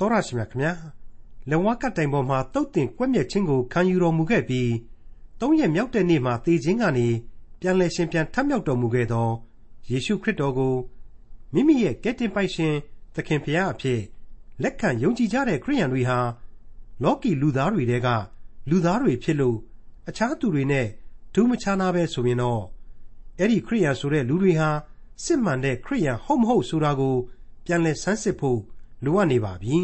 [0.00, 0.72] တောရရှိမြခင်ဗျာ
[1.50, 4.72] လက်ဝါးကတိုင်ပေါ်မှာတုတ်တင်ကွက်မြက်ခြင်းကိုခံယူတော်မူခဲ့ပြီး
[5.40, 7.08] သုံးရက်မြောက်တဲ့နေ့မှာသေခြင်းကနေ
[7.60, 9.28] ပြန်လည်ရှင်ပြန်ထမြောက်တော်မူခဲ့သော
[9.90, 10.74] ယေရှုခရစ်တော်ကို
[11.54, 12.74] မိမိရဲ့ကယ်တင်ပိုင်ရှင်
[13.14, 14.00] သခင်ဖရာအဖြစ်
[14.62, 16.18] လက်ခံယုံကြည်ကြတဲ့ခရိယန်တွေဟာ
[17.02, 18.08] လောကီလူသားတွေတဲက
[18.70, 19.56] လူသားတွေဖြစ်လို့
[20.08, 20.86] အခြားသူတွေနဲ့
[21.34, 22.62] ဒူးမချာနာပဲဆိုရင်တော့
[23.38, 24.70] အဲ့ဒီခရိယန်ဆိုတဲ့လူတွေဟာ
[25.24, 27.16] စစ်မှန်တဲ့ခရိယန်ဟုတ်မဟုတ်ဆိုတာကို
[27.64, 28.60] ပြန်လည်ဆန်းစစ်ဖို့
[29.04, 29.78] လိုအပ်နေပါပြီ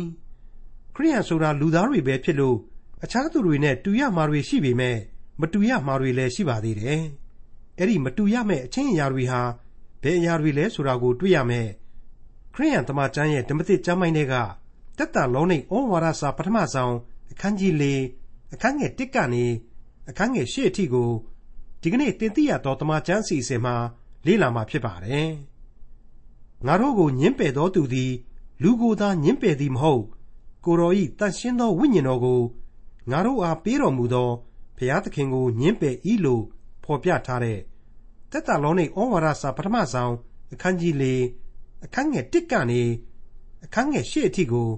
[0.95, 2.57] ခရိယန်ဆိုတာလူသားတွေပဲဖြစ်လို့
[3.05, 4.97] အခြားသူတွေနဲ့တူရမှာတွေရှိပေမဲ့
[5.41, 7.03] မတူရမှာတွေလည်းရှိပါသေးတယ်
[7.79, 9.41] အဲ့ဒီမတူရမဲ့အချင်းအရာတွေဟာ
[10.03, 11.69] ဘယ်အရာတွေလဲဆိုတာကိုတွေ့ရမယ်
[12.55, 14.35] ခရိယန်တမန်ကျမ်းရဲ့ဓမ္မသစ်ကျမ်းပိုင်းတွေက
[14.99, 16.95] တက်တာလုံးနေဩဝါဒစာပထမဆုံး
[17.33, 17.85] အခန်းကြီး၄
[18.55, 19.45] အခန်းငယ်၁ကနေ
[20.09, 21.11] အခန်းငယ်၈အထိကို
[21.83, 23.75] ဒီကနေ့တင်ပြရတော့တမန်ကျမ်းအစီအစဉ်မှာ
[24.27, 25.31] လေ့လာမှာဖြစ်ပါတယ်
[26.67, 28.13] ငါတို့ကိုညှင်းပယ်တော်သူသည်
[28.62, 30.04] လူကိုယ်သာညှင်းပယ်သည်မဟုတ်
[30.66, 32.42] ကိုတော်ဤတန်ရှင်းသောဝိညာဉ်တော်ကို
[33.10, 34.30] ငါတို့အားပေးတော်မူသော
[34.78, 36.44] ဘုရားသခင်ကိုညှင်းပယ်၏လို့
[36.84, 37.60] ဖော်ပြထားတဲ့
[38.32, 40.14] သက်တာလုံးនៃဩဝါဒစာပထမဆုံး
[40.54, 41.04] အခန်းကြီး၄
[41.86, 42.82] အခန်းငယ်၁ကနေ
[43.66, 44.70] အခန်းငယ်၈အထိကို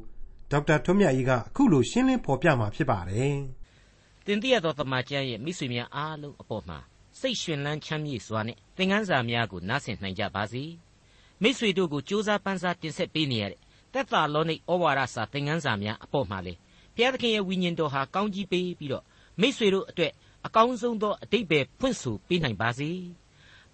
[0.52, 3.38] ဒေါက်တာထွန်းမြတ်ကြီးကအခုလိုရှင်းလင်းဖော်ပြมาဖြစ်ပါတယ်။
[4.26, 6.80] တင်ပြတော်တမန်ကျမ်းရဲ့မိတ်ဆွေများအားလုံးအပေါ်မှာ
[7.20, 10.64] စိတ်ရှင်လန်းချမ်းမြေ့စွာနဲ့သင်ခန်းစာများကိုနားဆင်နိုင်ကြပါစေ။
[11.42, 13.60] မိတ်ဆွေတို့ကိုစ조사ပန်းစားတင်ဆက်ပေးနေရတဲ့
[13.93, 16.55] သက်သာလောနိဩဝါဒစာသင်ခန်းစာများအပေါ်မှာလေ
[16.95, 19.05] ဘုရားသခင်ရဲ့ဝိညာဉ်တော်ဟာကောင်းကြီးပေးပြီးတော့
[19.41, 20.13] မိษွေတို့အတွက်
[20.47, 22.91] အကောင်းဆုံးသောအတိတ်ပဲဖွင့်ဆိုပေးနိုင်ပါစေ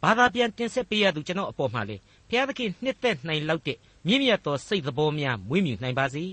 [0.02, 1.96] ဘာသာပြန်တင်ဆက်ပေးရသူကျွန်တော်အပေါ်မှာလေ
[2.28, 6.24] ဘုရားသခင်နှစ်သက်နိုင်လောက်တဲ့မြင့်မြတ်သောစိတ်သဘောများမွေးမြူနိုင်ပါစေ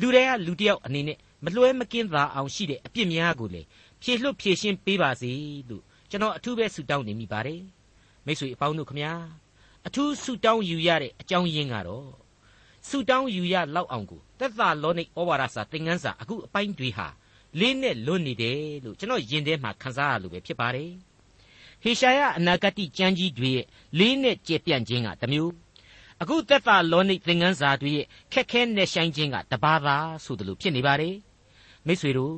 [0.00, 3.62] လူတွေကလူတယောက်အနေနဲ့မလွှဲမကင်းသာအောင်ရှိတဲ့အပြစ်များကိုလေ
[4.02, 5.32] ဖြေလွတ်ဖြေရှင်းပေးပါစေ
[5.68, 7.62] လို့ကျွန်တော်အထူးပဲဆုတောင်းနေမိပါတယ်
[8.26, 9.12] မိษွေအပေါင်းတို့ခမညာ
[9.86, 12.27] အထူးဆုတောင်းယူရတဲ့အကြောင်းရင်းကတော့
[12.88, 17.08] ဆုတောင်းယူရလောက်အောင်ကိုသက်သာလောနိဩဝါဒစာသင်ခန်းစာအခုအပိုင်းတွေဟာ
[17.58, 20.90] လေးနဲ့လွတ်နေတယ်လို့ကျွန်တော်ယင်ထဲမှာခန်းစားရလို့ပဲဖြစ်ပါတယ်
[21.82, 23.66] ဟေရှာယအနာဂတိကျမ်းကြီးတွေရဲ့
[23.98, 25.52] လေးနဲ့ကျေပြန့်ခြင်းကတစ်မျိုး
[26.22, 31.14] အခုသက်သာလောနိသင်ခန်းစာတွေရဲ့ခက်ခဲနဲ့ဆိုင်ခြင်းကတပါးသာဆိုသလိုဖြစ်နေပါတယ်
[31.86, 32.36] မိษွေတို့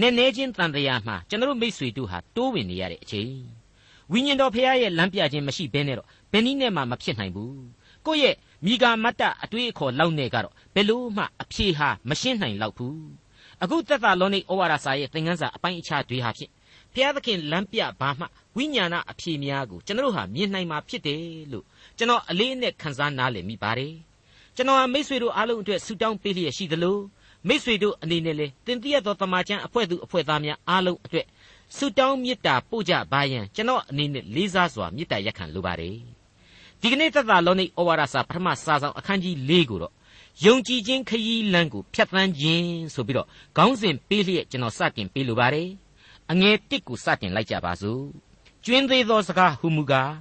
[0.00, 3.34] နည်းနည်းချင်းတန်တရားမှာကျွန်တော်မိษွေတို့ဟာတိုးဝင်နေရတဲ့အချိန်
[4.12, 7.56] ဝိညာဉ်တော်ဖခင်ရဲ့လမ်းပြခြင်းမရှိဘဲနဲ့တော့ဘယ်နည်းနဲ့မှမဖြစ်နိုင်ဘူး
[8.06, 8.34] ကိုယ့်ရဲ့
[8.64, 13.06] မိဂါမတ္တအတွေးအခေါ်လောက်နဲ့ကတော့ဘယ်လို့မှအဖြေဟာမရှင်းနိုင်လောက်ဘူး
[13.62, 16.50] အခုသက်သာလောနိဩဝါဒစာရဲ့သင်ခန်းစာအပိုင်းအခြားတွေဟာဖြင့်
[16.94, 18.24] ဘုရားသခင်လမ်းပြပါမှ
[18.56, 21.64] ဝိညာဏအဖြေများကိုကျွန်တော်တို့ဟာမြင်နိုင်မှာဖြစ်တယ်လို့
[21.98, 23.94] ကျွန်တော်အလေးအနက်ခန်းစားနားလည်မိပါတယ်
[24.56, 26.98] ကျွန်တော်ဟာမိษွေတို့အားလုံးအတွက်ဆုတောင်းပေးလျက်ရှိသလို
[27.48, 31.26] မိษွေတို့အနေနဲ့လေတင်ပြသောတမန်ကျန်အဖွဲ့သူအဖွဲ့သားများအားလုံးအတွက်
[31.76, 36.21] ဆုတောင်းမေတ္တာပို့ကြပါယံကျွန်တော်အနေနဲ့လေးစားစွာမေတ္တာရက်ခံလိုပါတယ်
[36.84, 39.92] ဒီကနေ့သက်သာလောနိဩဝါဒစာပထမစာဆောင်အခန်းကြီး၄ကိုတော့
[40.44, 45.68] ယုံကြည်ခြင်းခရီးလမ်းကိုဖြတ်သန်းခြင်းဆိုပြီးတော့ခေါင်းစဉ်ပေးလျက်ကျွန်တော်စတင်ပေးလိုပါတယ်
[46.30, 48.02] အငယ်တစ်ကိုစတင်လိုက်ကြပါစို့
[48.64, 50.12] ကျွင်းသေးသောစကားဟူမူကား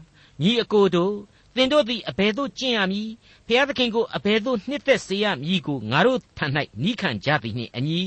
[0.42, 1.14] ညီအကိုတို့
[1.56, 3.10] သင်တို့သည်အဘယ်သို့ကျင့်ရမည်
[3.48, 6.46] ဘုရားသခင်ကိုအဘယ်သို့နှစ်သက်စေရမည်ကိုငါတို့ထံ၌
[6.84, 8.04] နိခံကြသည်နှင့်အညီ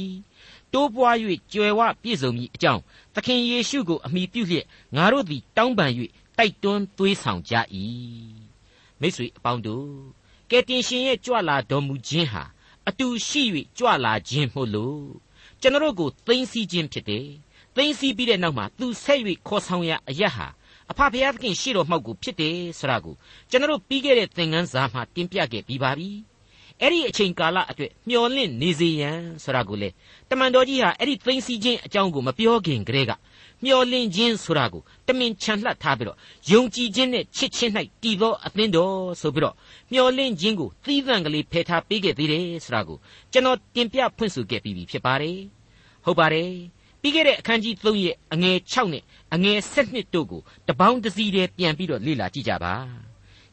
[0.73, 1.17] တိုးပွား၍
[1.53, 2.81] ကြွယ်ဝပြည့်စုံမည်အကြောင်း
[3.15, 4.67] သခင်ယေရှုကိုအမိပြုလျက်
[4.97, 5.93] ငါတို့သည်တောင်းပန်၍
[6.39, 7.55] တိုက်တွန်းသွေးဆောင်ကြ၏
[9.05, 9.89] မိတ်ဆွေအပေါင်းတို့
[10.51, 12.45] ကယ်တင်ရှင်ရဲ့ကြွလာတော်မူခြင်းဟာ
[12.89, 13.43] အတူရှိ၍
[13.79, 15.05] ကြွလာခြင်းမို့လို့
[15.61, 17.27] ကျွန်တော်ကိုသိသိခြင်းဖြစ်တယ်
[17.77, 20.47] သိသိပြီးတဲ့နောက်မှာသူဆက်၍ခေါ်ဆောင်ရအရဟာ
[20.91, 23.15] အဖဖျားသခင်ရှေ့တော်မှောက်ကိုဖြစ်တယ်ဆိုတာကို
[23.51, 26.11] ကျွန်တော်ပြီးခဲ့တဲ့သင်ခန်းစာမှာတင်ပြခဲ့ပြီးပါပြီ
[26.81, 29.89] အဲ့ဒီအချိန်ကာလအတွက်မျော်လင့်နေစေရန်ဆိုတာကိုလေ
[30.31, 33.13] တမန်တော်ကြီးဟာအဲ့ဒီသိသိခြင်းအကြောင်းကိုမပြောခင်ကတည်းက
[33.65, 36.19] မျော်လင့်ခြင်းဆိုတာကိုတမင်ချန်လှပ်ထားပြီးတော့
[36.51, 39.55] ယုံကြည်ခြင်းနဲ့ချစ်ခြင်း၌တည်သောအသင်းတော်ဆိုပြီးတော့
[39.93, 42.99] မျော်လင့်ခြင်းကိုသီးသန့်ကလေးဖယ်ထားပေးခဲ့သေးတယ်ဆိုတာကို
[43.33, 45.39] ကျွန်တော်တင်ပြဖွင့်ဆိုခဲ့ပြီးပြီဖြစ်ပါတယ်
[46.05, 46.51] ဟုတ်ပါတယ်
[47.01, 49.03] ပြီးခဲ့တဲ့အခန်းကြီး3ရဲ့အငယ်6နဲ့
[49.35, 52.75] အငယ်7တို့ကိုတပေါင်းတစည်းတည်းပြန်ပြီးတော့လေ့လာကြည့်ကြပါ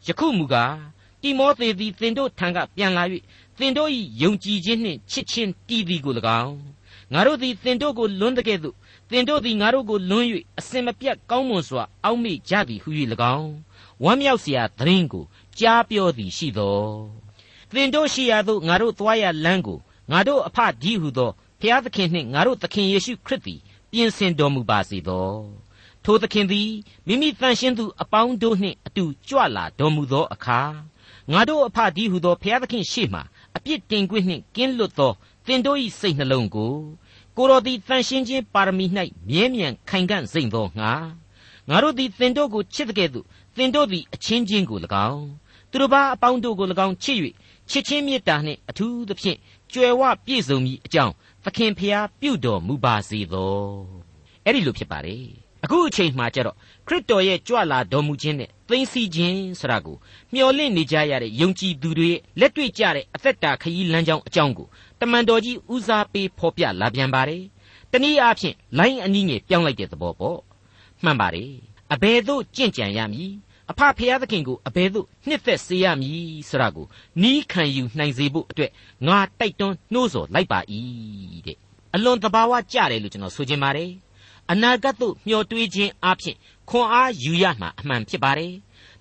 [0.08, 0.76] ယခုမူကား
[1.22, 3.04] တိမောသေသည်သင်တို့ထံကပြန်လာ၍
[3.60, 3.90] သင်တို့၏
[4.22, 6.57] ယုံကြည်ခြင်းနှင့်ချစ်ခြင်းတည်သည်ကို၎င်း
[7.14, 8.75] ငါတို့သည်သင်တို့ကိုလွန်းတဲ့ကဲ့သို့
[9.11, 12.88] သင်တို့သည်ငါတို့ကိုလွန်း၍အစင်မပြတ်ကောင်းမွန်စွာအောက်မေ့ကြသည်ဟု၍၎
[13.37, 13.53] င်း
[14.05, 15.25] ဝမ်းမြောက်เสียသတင်းကို
[15.58, 16.81] ကြားပြောသည်ရှိသော
[17.75, 19.79] သင်တို့ရှိရာသို့ငါတို့သွားရလမ်းကို
[20.11, 21.31] ငါတို့အဖကြီးဟုသော
[21.61, 23.61] ဖျားသခင်နှင့်ငါတို့သခင်ယေရှုခရစ်သည်
[23.91, 25.31] ပြင်ဆင်တော်မူပါစေသော
[26.05, 26.70] ထိုသခင်သည်
[27.06, 30.61] မိမိတန်ရှင်းသူအပေါင်းတို့နှင့်အတူကြွလာတော်မူသောအခါ
[31.32, 33.20] ငါတို့အဖကြီးဟုသောဖျားသခင်ရှေ့မှ
[33.56, 35.12] အပြစ်တင်ခွင့်နှင့်ကင်းလွတ်သော
[35.47, 36.75] သင်တို့၏စိတ်နှလုံးကို
[37.38, 38.86] ကိုတော်သည်တန်ရှင်းခြင်းပါရမီ၌
[39.30, 40.92] မြဲမြံခိုင်ခံ့စိမ့်သောငါ
[41.69, 43.25] ငါတို့သည်သင်တို့ကိုချစ်တဲ့ကဲ့သို့
[43.57, 44.80] သင်တို့သည်အချင်းချင်းကို၎
[45.10, 45.25] င်း
[45.72, 47.18] သူတို့ဘာအပေါင်းတို့ကို၎င်းချစ်၍
[47.69, 49.38] ချစ်ချင်းမေတ္တာနှင့်အထူးသဖြင့်
[49.72, 51.13] ကြွယ်ဝပြည့်စုံမိအကြောင်း
[51.44, 53.56] သခင်ဖျားပြုတော်မူပါစေသော
[54.45, 55.25] အဲ့ဒီလိုဖြစ်ပါတယ်
[55.63, 56.56] အခုအချိန်မှကျတော့
[56.88, 59.98] ခရစ်တော်ရဲ့ကြွလာတော်မူခြင်းနဲ့သိသိခြင်းဆိုတာကို
[60.33, 64.68] မျှော်လင့်နေကြရတဲ့ယုံကြည်သူတွေရဲ့လက်တွေ့ကျတဲ့အသက်တာခရီးလမ်းကြောင်းအကြောင်းကို
[65.01, 67.44] တမန်တော်ကြီးဦးစားပေးဖော်ပြလာပြန်ပါတယ်
[67.92, 70.39] တနည်းအားဖြင့်လိုင်းအနည်းငယ်ပြောင်းလိုက်တဲ့သဘောပေါ့
[71.03, 71.53] မှန်ပါတယ်
[71.94, 73.31] အဘယ်သို့ကြင့်ကြံရမည်
[73.71, 76.86] အဖဖျားသခင်ကိုအဘယ်သို့နှစ်သက်စေရမည်ဆိုတာကို
[77.21, 78.71] နီးခံယူနိုင်စေဖို့အတွက်
[79.07, 80.59] ငါတိုက်တွန်းနှိုးဆော်လိုက်ပါ၏
[81.45, 81.57] တဲ့
[81.94, 83.92] အလွန်တဘာဝကြတယ်လို့ကျွန်တော်ဆိုချင်ပါတယ်
[84.51, 86.36] အနာဂတ်သို့မျှော်တွေးခြင်းအပြင်
[86.69, 88.54] ခွန်အားယူရမှာအမှန်ဖြစ်ပါတယ်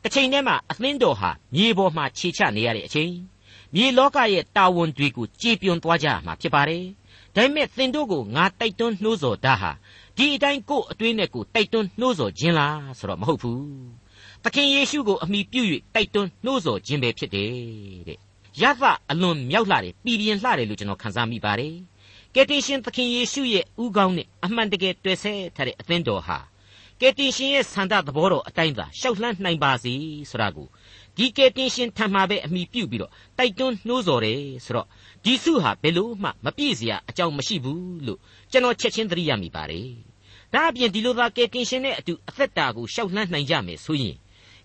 [0.03, 3.13] တစ်ချိန်တည်းမှာအသင်းတော်ဟာမြေပေါ်မှာခြေချနေရတဲ့အချိန်
[3.75, 6.85] မြေလောကရဲ့တာဝန်တွေကိုကြေပြွန်သွားကြရမှာဖြစ်ပါတယ်
[7.35, 9.71] ဒါပေမဲ့သင်တို့ကိုငါတိုက်တွန်းနှိုးဆော်တာဟာ
[10.17, 13.65] ဒီအတိုင်းကို့အတွေးနဲ့ကိုတိုက်တွန်းနှိုးဆော်ခြင်းလားဆိုတော့မဟုတ်ဘူး
[14.45, 15.63] သခင်ယေရှုကိုအမိပြု၍
[15.95, 17.51] တိုက်တွန်းနှိုးဆော်ခြင်းပဲဖြစ်တယ်
[18.09, 18.19] တဲ့
[18.61, 21.75] ရသအလွန်မြောက်လှတယ်ပြည်ပြင်းလှတယ်လို့ကျွန်တော်ခန်းစားမိပါတယ်
[22.35, 26.39] ကယ်တင်ရှင်သခင်ယေရှုရဲ့ဥကောင်းနဲ့အမှန်တကယ်တွေ့ဆဲထားတဲ့အသင်းတော်ဟာ
[27.01, 29.95] ကယ်တင်ရှင်ရဲ့ဆန္ဒသဘောတော်အတိုင်းသာရှောက်လှမ်းနိုင်ပါစေ
[30.31, 30.69] ဆိုတာကို
[31.21, 34.87] ဒီကယ်တင်ရှင်ထံမှာပဲအမိပြုပြီးတော့တိုက်တွန်းနှိုးဆော်တယ်ဆိုတော့
[35.25, 38.19] ဒီစုဟာဘယ်လို့မှမပြည့်စရာအကြောင်းမရှိဘူးလို့
[38.51, 39.89] ကျွန်တော်ချက်ချင်းသတိရမိပါတယ်
[40.53, 44.17] ဒါအပြင်ဒီလိုသာကယ်တင်ရှင်နဲ့အတူအသက်တာကိုရှောက်လှမ်းနိုင်ကြမယ်ဆိုရင်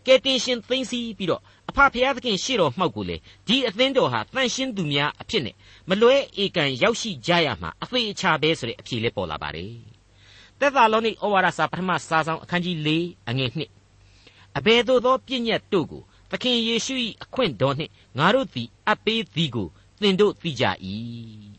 [0.05, 3.17] ကယ်တင်ရှင်သိမ့်စီပြီးတော့အဖဖျားသခင်ရှေ့တော်မှောက်ကိုလေ
[3.47, 5.55] ဒီအသင်းတော်ဟာတန်ရှင်းသူများအဖြစ်နဲ့
[5.89, 9.73] မလွဲဧကန်ရောက်ရှိကြရမှာအသေးအချာပဲဆိုတဲ့အဖြေလေးပေါ်လာပါတယ်
[10.59, 12.89] သက်သာလောနိဩဝါဒစာပထမစာဆောင်အခန်းကြီး၄
[13.29, 13.51] အငယ်
[14.03, 19.67] 1အဘယ်သို့သောပြည့်ညတ်တို့ကိုသ ခင်ယေရှု၏အခွင့်တော်နှင့်ငါတို့သည်အပ်ပေးသည်ကို
[20.01, 20.65] သင်တို့သိကြ၏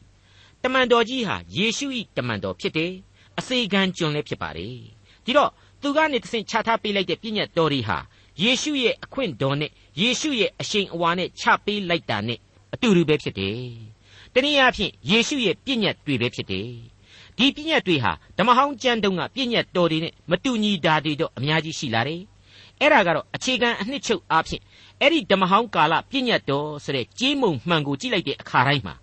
[0.62, 1.87] တမန်တော်ကြီးဟာယေရှု၏
[2.17, 2.93] တမန်တော်ဖြစ်တယ်
[3.38, 4.76] အစေခံကျွန်လည်းဖြစ်ပါတယ်
[5.25, 5.50] ဒီတော့
[5.82, 7.99] သူကနေတဆင့်ခြားထားပေးလိုက်တဲ့ပြည့်ညတ်တော်တွေဟာ
[8.43, 9.70] ယေရှုရဲ့အခွင့်တော်နဲ့
[10.00, 12.38] ယေရှုရဲ့အရှိန်အဝါနဲ့ချပေးလိုက်တာနဲ့
[12.75, 13.61] အတူတူပဲဖြစ်တယ်။
[14.34, 16.69] တနည်းအားဖြင့်ယေရှုရဲ့ပြည့်ညတ်တွေပဲဖြစ်တယ်။
[17.37, 22.20] ဒီပြည့်ညတ်တွေဟာဓမ္မဟောင်းကျမ်းတုံးကပြည့်ညတ်တော်တွေနဲ့မတူညီတာတွေတော့အများကြီးရှိလာတယ်။
[22.81, 24.62] အဲ့ဒါကတော့အခြေခံအနှစ်ချုပ်အားဖြင့်
[25.00, 28.94] အဲ့ဒီဓမ္မဟောင်းကာလပြည့်ညတ်တော်ဆိုတဲ့ကြီးမုံမှန်ကိုကြည့်လိုက်တဲ့အခါတိုင်းမှာ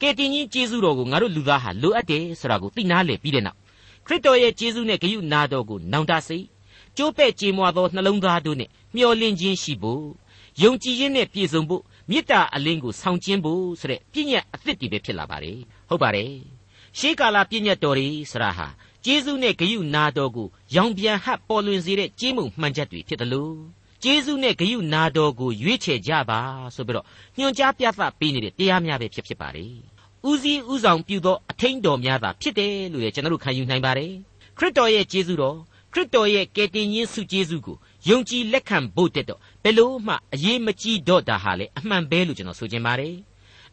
[0.00, 3.58] ကယ်တင်ကြီးကျေးဇူးတော်ကိုငါတို့လူသားဟာလိုအပ်တယ်ဆိုတာကိုသိနာလေပြီးတဲ့နောက်
[4.06, 6.44] ခရစ်တော်ရဲ့ကျေးဇူးနဲ့ဂရုနာတော်ကိုနောင်တစိတ်
[6.96, 10.04] ကျိုးပဲ့ကြေမွာသောနှလုံးသားတို့နဲ့မျော်လင့်ခြင်းရှိဖို့
[10.62, 16.32] ယုံကြည်ခြင်းနဲ့ပြည့်စုံဖို့မေတ္တာအလင်းကိုဆောင်ကျင်းဖို့ဆိုတဲ့ပြည့်ညတ်အသစ်တွေပဲဖြစ်လာပါတယ်ဟုတ်ပါတယ်
[16.98, 18.66] ရှေးကာလပြည့်ညတ်တော်တွေဆရာဟာ
[19.04, 23.54] ကျေးဇူးနဲ့ဂရုနာတော်ကိုရောင်ပြန်ဟပ်ပေါ်လွင်စေတဲ့ကြေးမုံမှန်ချက်တွေဖြစ်တယ်လို့
[24.02, 26.40] ကျေးဇူးနဲ့ဂရုနာတော်ကိုရွေးချယ်ကြပါ
[26.74, 27.06] ဆိုပြီးတော့
[27.38, 29.72] ညွှန်ကြားပြသပေးနေတဲ့တရားများပဲဖြစ်ဖြစ်ပါတယ်
[30.28, 34.12] ဦးစီးဦးဆောင်ပြုသောအထင်းတော်များသာဖြစ်တယ်လို့လည်းကျွန်တော်တို့ခံယူနိုင်ပါတယ်
[34.58, 35.56] ခရစ်တော်ရဲ့ကျေးဇူးတော်
[35.92, 37.76] ခရစ်တော်ရဲ့ကယ်တင်ရှင်ဆုကျေးဇူးကို
[38.08, 43.14] ယုံကြည်လက်ခံဖို့တက်တော့ဘယ်လို့မှအရေးမကြီးတော့တာဟာလေအမှန်ပဲလို့ကျွန်တော်ဆိုချင်ပါတယ်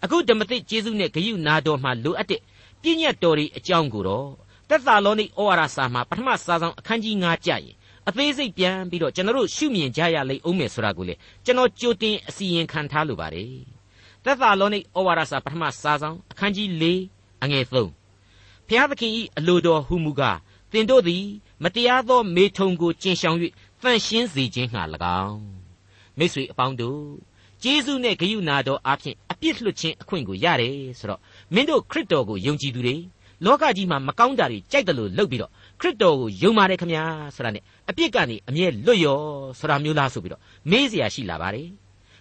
[0.03, 2.41] အခုဓမ္မသစ်ကျေးဇူးနဲ့ဂယုနာတော်မှာလိုအပ်တဲ့
[2.81, 4.27] ပြည့်ညတ်တော်တွေအကြောင်းကိုတော့
[4.69, 7.75] သက်သာလောနိဩဝါဒစာမှာပထမစာဆောင်အခန်းကြီး9ကြရင်
[8.07, 11.15] အသေးစိတ်ပြန်ပြီးတော့ကျွန်တော်တို့ရှုမြင်ကြရလိမ့်အောင်မယ်ဆိုတာကိုလေ
[11.45, 13.49] ကျွန်တော်ကြိုတင်အစီရင်ခံထားလိုပါတယ်
[14.23, 16.67] သက်သာလောနိဩဝါဒစာပထမစာဆောင်အခန်းကြီး
[17.05, 20.37] 4အငယ်3ဖျားသခင်ဤအလိုတော်ဟူမူကား
[20.71, 21.23] သင်တို့သည်
[21.63, 23.37] မတရားသောမေထုံကိုကျင်ဆောင်၍
[23.81, 24.83] တန့်ရှင်းစေခြင်းငှာ၎
[25.23, 25.39] င်း
[26.17, 27.03] မိတ်ဆွေအပေါင်းတို့
[27.63, 31.21] ကျေးဇူးနဲ့ဂရုဏာတော်အားဖြင့်အပြစ်လွတ်ခြင်းအခွင့်ကိုရတယ်ဆိုတော့
[31.53, 32.95] မင်းတို့ခရစ်တော်ကိုယုံကြည်သူတွေ
[33.44, 37.04] လောကကြီးမှာမကောင်းတာတွေကြိုက်တယ်လို့လုပ်ပြီးတော့ခရစ်တော်ကိုယုံပါတယ်ခမညာ
[37.34, 39.20] ဆိုတာနဲ့အပြစ်ကနေအမြဲလွတ်ရော
[39.58, 41.68] ဆိုတာမျိုးလားဆိုပြီးတော့မေးเสียရှိလာပါတယ်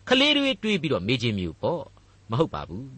[0.08, 1.84] ခလေးတွေတွေးပြီးတော့မေးခြင်းမျိုးပေါ့
[2.30, 2.90] မဟုတ်ပါဘူး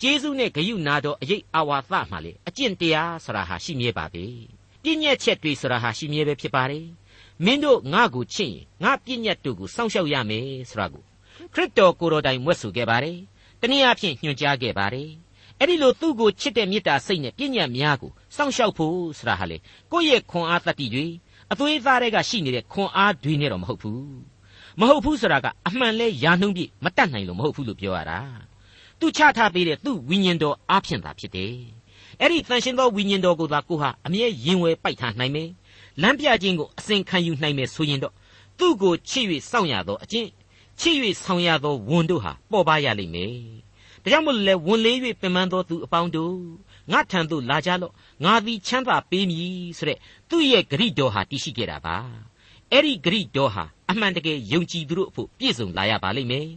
[0.00, 4.24] ကျေးဇူးနဲ့ဂရုဏာတော်အရေးအာဝါသမှလေအကျင့်တရားဆိုတာဟာရှိမြဲပါပဲ
[4.82, 6.86] ပြည့်ညက်ချက်တွေဆိုတာဟာရှိမြဲပဲဖြစ်ပါတယ်
[7.44, 11.02] မင်းတို့ငါ့ကိုချစ်ရင်ငါပြည့်ညက်တို့ကိုစောင့်ရှောက်ရမယ်ဆိုတာကို
[11.54, 13.18] ခရစ်တော်ကိုယ်တော်တိုင်မွတ်ဆိုခဲ့ပါတယ်
[13.60, 15.10] တနည်းအားဖြင့်ညွှန်ကြားခဲ့ပါတယ်
[15.59, 19.57] အဲ့ဒီလိုသူ့ကိုချစ်တဲ့မေတ္တာစိတ်နဲ့ပြည့်ညက်များကိုစောင့်ရှောက်ဖို့ဆိုတာဟာလေ
[19.91, 21.05] ကိုယ့်ရဲ့ခွန်အားတတ္တိတွေ
[21.51, 24.17] အသွေးသားတွေကရှိနေတဲ့ခွန်အားတွေနဲ့တော့မဟုတ်ဘူး
[24.79, 28.19] မဟုတ်ဘူးဆိုတာကအမှန်လဲယာနှုံးပြည့်မတတ်နိုင်လို့မဟုတ်ဘူးလို့ပြောရတာ
[28.99, 31.55] သူချထားပေးတဲ့သူ့ဝိညာဉ်တော်အားဖြင့်သာဖြစ်တယ်
[32.21, 35.49] အဲ့ဒီတန်ရှင်သောဝိညာဉ်တော်ကိုသာကိုဟာအမြဲရင်ဝယ်ပိုက်ထားနိုင်မယ်
[36.01, 38.13] လမ်းပြခြင်းကိုအစဉ်ခံယူနိုင်မယ်ဆိုရင်တော့
[38.59, 40.29] သူ့ကိုချစ်၍စောင့်ရသောအကျင့်
[40.79, 43.33] ချစ်၍ဆောင်ရသောဝန်တို့ဟာပေါ်ပါရလိမ့်မယ်
[44.07, 46.35] ဒါကြောင့်မို့လဲဝန်လေး၍ပင်ပန်းသောသူအပေါင်းတို့
[46.91, 49.97] ငါထံသို့လာကြလော့ငါသည်ချမ်းသာပေးမည်ဆိုတဲ့
[50.29, 51.97] သူ့ရဲ့ဂရိတော်ဟာတည်ရှိခဲ့တာပါ
[52.71, 56.49] အဲ့ဒီဂရိတော်ဟာအမှန်တကယ်ယုံကြည်သူတို့အဖို့ပြည့်စုံလာရပါလိမ့်မယ်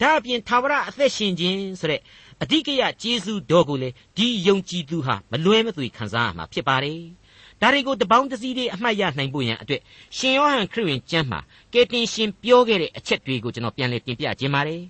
[0.00, 2.00] ဒါအပြင်သာဝရအသက်ရှင်ခြင်းဆိုတဲ့
[2.42, 7.00] အဓိကရကျေးဇူးတော်ကိုလေဒီယုံကြည်သူဟာမလွဲမသွေခံစားရမှာဖြစ်ပါတယ်
[7.60, 9.82] ဒါတွေကိုတပေါင်းတစည်းလေးအမှတ်ရနိုင်ဖို့ရန်အတွက်
[10.16, 11.40] ရှင်ယောဟန်ခရစ်ဝင်ကျမ်းမှာ
[11.72, 14.82] ကယ်တင်ရှင်ပြောခဲ့တဲ့အချက်တွေကိုကျွန်တော်ပြန်လည်တင်ပြခြင်းပါတယ်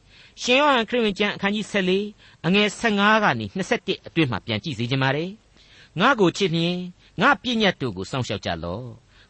[0.42, 5.30] ရှင်ယောဟန်ခရစ်ဝင်ကျမ်းအခန်းကြီး14အငယ်15ကနေ21အတွင်းမှာပြန်ကြည့်စေချင်ပါတယ်
[6.00, 6.76] ငါကိုချစ်လျင်
[7.20, 8.86] ငါပြည့်ညတ်တို့ကိုစောင့်ရှောက်ကြလော့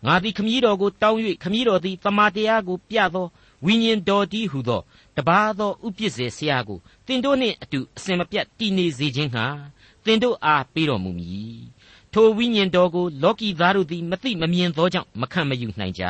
[0.07, 3.27] ငါသည်ခမည်းတော်ကိုတောင်း၍ခမည်းတော်သည်တမန်တရားကိုပြသော
[3.65, 4.81] ဝိညာဉ်တော်တည်းဟုသော
[5.17, 9.47] တပါသောဥပစ္စေဆရာကိုတင်တို့နှင့်အတူအစင်မပြတ်တည်နေစေခြင်းဟာ
[10.05, 11.59] တင်တို့အားပေးတော်မူမည်
[12.13, 16.05] ထိုဝိညာဉ်တော်ကိုလောကီသားတို့သည်မသိမမြင်သောကြောင့်မခံမယူနိုင်ကြ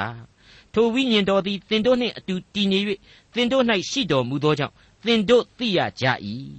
[0.75, 2.79] ထိုဝိညာဉ်တော်သည်တင်တို့နှင့်အတူတည်နေ၍
[3.35, 4.75] တင်တို့၌ရှိတော်မူသောကြောင့်
[5.05, 6.05] သင်တို့သိရကြ၏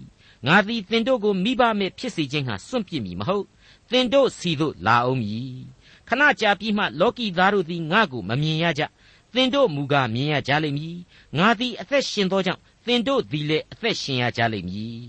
[0.45, 3.45] ငါသည်သင်တို့ကိုမိဘမဲ့ဖြစ်စေခြင်းဟာစွန့်ပစ်မည်မဟုတ်
[3.91, 5.55] သင်တို့စီသို့လာအောင်မည်
[6.07, 8.83] ခဏကြာပြီးမှလောကီသားတို့သည်ငါ့ကိုမမြင်ရကြ
[9.33, 10.97] သင်တို့မူကားမြင်ရကြလိမ့်မည်
[11.37, 15.01] ငါသည်အသက်ရှင်သောကြောင့်သင်တို့သည်လည်းအသက်ရှင်ရကြလိမ့်မည်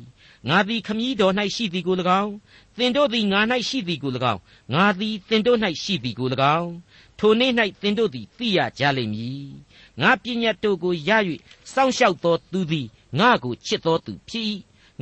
[0.49, 2.32] ငါသည်ခမည်းတော်၌ရှိသည်ကို၎င်း
[2.76, 4.40] သင်တို့သည်ငါ၌ရှိသည်ကို၎င်း
[4.75, 6.73] ငါသည်သင်တို့၌ရှိသည်ကို၎င်း
[7.18, 9.47] ထိုနေ့၌သင်တို့သည်သိရကြလိမ့်မည်
[10.00, 11.11] ငါပညာတို့ကိုရ၍
[11.73, 12.87] စောင့်ရှောက်သောသူသည်
[13.19, 14.45] ငါကိုချစ်သောသူဖြစ်၏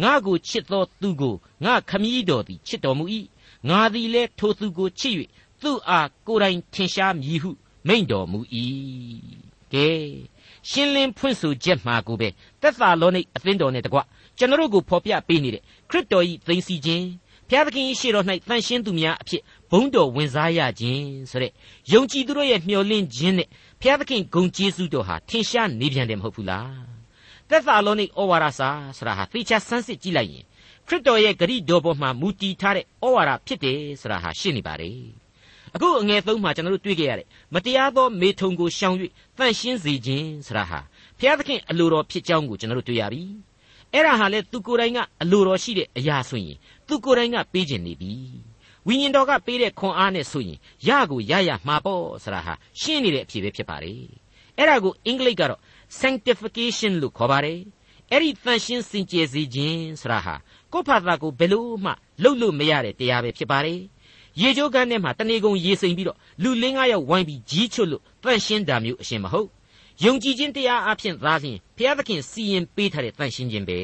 [0.02, 1.34] ငါကိုချစ်သောသူကို
[1.64, 3.04] ငါခမည်းတော်သည်ချစ်တော်မူ၏
[3.68, 5.14] ငါသည်လည်းထိုသူကိုချစ်၍
[5.62, 7.50] သူ့အားကိုယ်တိုင်ထင်ရှားမည်ဟု
[7.86, 8.38] မိန့်တော်မူ၏
[9.72, 9.88] ကဲ
[10.70, 12.28] ရှင်းလင်းဖွင့်ဆိုချက်မှာကိုပဲ
[12.60, 13.98] သက်သာလောနိအသင်းတော်နဲ့တကွ
[14.38, 17.06] ကျွန်တော်တို့ကိုဖော်ပြပေးနေတဲ့ခရစ်တော်၏သိသိခြင်း
[17.48, 21.52] ဘုရားသခင်ရှေ့တော်၌တန်ရှင်းသူများအဖြစ်ဘုန်းတော်ဝင်စားရခြင်းဆိုတဲ့
[21.92, 23.48] ယုံကြည်သူတို့ရဲ့မျှော်လင့်ခြင်းနဲ့
[23.80, 26.95] ဘုရားသခင်ဂုဏ်ကျေးဇူးတော်ဟာထင်ရှားနေပြန်တယ်မဟုတ်ဘူးလား
[27.50, 30.44] သက်သာလောနိဩဝါဒစာဆိုတာဟာသေချာဆန်းစစ်ကြည့်လိုက်ရင်
[30.88, 34.90] ခရစ်တော်ရဲ့ဂရိတော်ပေါ်မှာမူတည်ထားတဲ့ဩဝါဒဖြစ်တယ်ဆိုတာဟာရှင်းနေပါလေ
[35.74, 38.96] အခုအငယ်သုံးမှာကျွန်တော်တို့တွေ့ကြရတယ်မတရားသောမေထုံကိုရှောင်၍
[39.38, 40.80] တန့်ရှင်းစေခြင်းဆိုတာဟာ
[41.18, 43.22] ဘုရားသခင်အလိုတော်ဖြစ်ကြောင်းကိုကျွန်တော်တို့တွေ့ရပြီ
[43.92, 46.56] အဲ့ဒါဟာလေသူကိုယ်တိုင်ကအလိုတော်ရှိတဲ့အရာဆိုရင်
[46.88, 48.12] သူကိုယ်တိုင်ကပေးခြင်းနေပြီ
[48.86, 53.94] ဝိညာဉ်တော်ကပေးတဲ့ခွန်အားနဲ့ဆိုရင်ရကိုရရမှာပေါ့ဆိုတာဟာရှင်းနေတဲ့အဖြေပဲဖြစ်ပါလေ
[54.56, 55.60] အဲ့ဒါကိုအင်္ဂလိပ်ကတော့
[56.00, 57.60] sanctification လို့ခေါ်ပါတယ်
[58.10, 60.34] အဲ့ဒီတန်ရှင်းစင်ကြယ်စေခြင်းဆိုတာဟာ
[60.72, 63.80] ကိုယ့်ဘာသာကိုဘယ်လို့မှလှုပ်လို့မရတဲ့တရားပဲဖြစ်ပါတယ်
[64.40, 69.48] ရေချိုးကန်းထဲမှာတနေကုန်ရေစိမ်ပြီးတော့လူလင်းကားရောက်ဝိုင်းပြီးကြီးချွတ်လို့တန့်ရှင်းတာမျိုးအရှင်မဟုတ်
[70.04, 73.78] ယုံကြည်ခြင်းတရားအဖြစ်သားဖြင့်ဘုရားသခင်စီရင်ပေးထားတဲ့တန့်ရှင်းခြင်းပဲ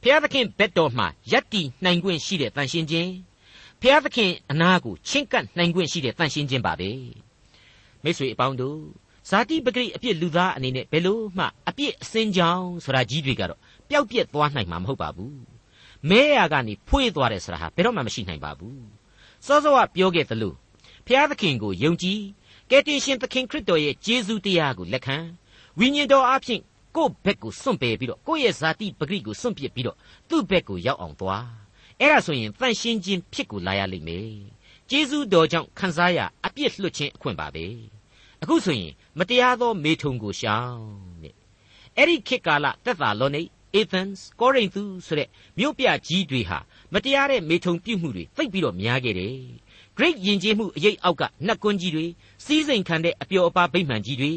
[0.00, 3.10] ဘုရားသခင်ဘက်တော်မှာယက်တီနိုင်ခွင့်ရှိတဲ့တန့်ရှင်းခြင်း
[3.80, 6.90] ဘုရားသခင်အနာကိုချင်းကပ်နိုင်ခွင့်ရှိတဲ့တန့်ရှင်းခြင်းပါပဲ
[8.02, 8.78] မိတ်ဆွေအပေါင်းတို့
[9.30, 15.38] ဇာတိပဂရိအပြစ်လူသားအနေနဲ့ဘယ်လို့မှအပြစ်အစင်းကြောင်းဆိုတာကြီးတွေကတော့ပျောက်ပြက်သွားနိုင်မှာမဟုတ်ပါဘူး
[16.08, 18.82] မဲရကနေဖွေးသွားတယ်ဆိုတာဟာဘယ်တော့မှမရှိနိုင်ပါဘူး
[19.46, 20.54] စောစောကပြောခဲ့သလို
[21.06, 22.20] ဖျားသခင်ကိုယုံကြည်
[22.70, 25.16] ကယ်တင်ရှင်သခင်ခရစ်တော်ရဲ့ကျေးဇူးတရားကိုလက်ခံ
[25.78, 26.60] ဝိညာဉ်တော်အဖျင်
[26.96, 29.96] ကိုယ့်ဘက်ကိုစွန့်ပယ်ပြီးတော့ကိုယ့်ရဲ့ဇာတိပဂရိကိုစွန့်ပစ်ပြီးတော့
[30.28, 31.46] သူ့ဘက်ကိုရောက်အောင်သွား
[32.00, 34.32] အဲ့ဒါဆိုရင်တန့်ရှင်းခြင်းဖြစ်ကိုလာရလိမ့်မယ်
[34.90, 37.66] ကျေးဇူးတော်ကြောင့်ခံစားရအပြစ်လွတ်ခြင်းအခွင့်ပါပဲ
[38.42, 40.80] အခုဆိုရင် မတရားသောမေထုံကိုရှောင်
[41.22, 41.34] တဲ့
[41.96, 43.42] အဲ့ဒီခေတ်ကာလသက်သာလောနေ
[43.74, 46.58] အေသန်စ်ကောရိန္သုဆိုတဲ့မြို့ပြကြီးတွေဟာ
[46.92, 49.36] မတရားတဲ့မေထုံပြုတ်မှုတွေသိပ်ပြီးတော့များခဲ့တယ်။
[49.96, 52.06] Great ယဉ်ကျေးမှုအရေးအောက်ကနှက်ကွန်းကြီးတွေ
[52.44, 54.32] စီးစိမ်ခံတဲ့အပျော်အပါဗိမှန်ကြီးတွေ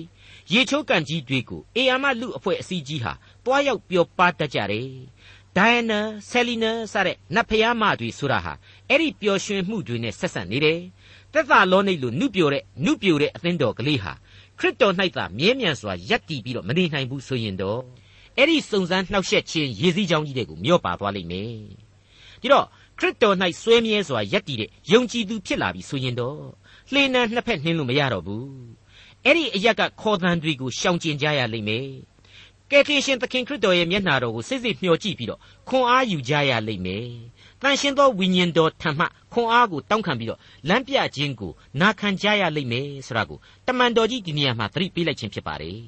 [0.53, 3.13] ရေချိုးကန်ကြီးတွေကိုအေယာမလူအဖွဲ့အစည်းကြီးဟာ
[3.46, 4.89] တွားရောက်ပျော်ပါတတ်ကြတယ်။
[5.56, 8.53] Diana, Selina စတဲ့နတ်ဖျားမတွေဆိုတာဟာ
[8.89, 10.80] အဲ့ဒီပျော်ရွှင်မှုတွေနဲ့ဆက်ဆက်နေတယ်။
[11.34, 14.13] သက်သာလောနိတ်လိုနှုပြိုတဲ့နှုပြိုတဲ့အသင်းတော်ကလေးဟာ
[14.60, 17.79] ခရစ်တော်၌သာမြဲမြံစွာယက်တည်ပြီးတော့မနေနိုင်ဘူးဆိုရင်တော့
[18.38, 21.51] အဲ့ဒီစုံစမ်းနှောက်ယှက်ခြင်းရေစည်းကြောင်းကြီးတွေကိုမျောပါသွားလိမ့်မယ်
[22.41, 22.65] ဒီတော့
[23.00, 26.39] ခရစ်တော်၌စွဲမြဲစွာယက်တည်တဲ့ယုံကြည်သူဖြစ်လာပြီဆိုရင်တော့
[26.91, 28.48] လှေနံနှစ်ဖက်နှင်းလို့မရတော့ဘူး
[29.25, 31.88] အဲ့ဒီအရက်ကခေါ်သံတွေကိုရှောင်ကျဉ်ကြရလိမ့်မယ်
[32.72, 37.07] ကယ်တင်ရှင်သခင်ခရစ်တော်ရဲ့မျက်နှာတော်ကိုစိတ်စိတ်မျှော်ကြည့်ပြီးတော့ခွန်အားယူကြရလိမ့်မယ်
[37.63, 40.39] တန်ရှင်သောဝိညာဉ်တော်ထံမှခွန်အားကိုတောင်းခံပြီးတော့
[40.70, 41.51] လမ်းပြခြင်းကို
[41.82, 45.79] နာခံကြရလိမ့်မယ်ဆိုတာကိုတမန်တော်ကြီးဒီနေရာမှာသတိပေးလိုက်ခြင်းဖြစ်ပါတယ်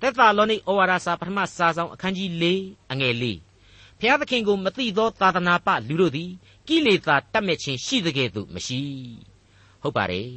[0.00, 2.44] သက်သာလောနိဩဝါဒစာပထမစာဆောင်အခန်းကြီး၄
[2.92, 3.24] အငယ်၄
[4.00, 6.30] ဖျားသခင်ကိုမသိသောသာသနာပလူတို့သည်
[6.68, 8.80] ကိလေသာတတ်မဲ့ခြင်းရှိသကဲ့သို့မရှိ
[9.82, 10.30] ဟုတ်ပါတယ်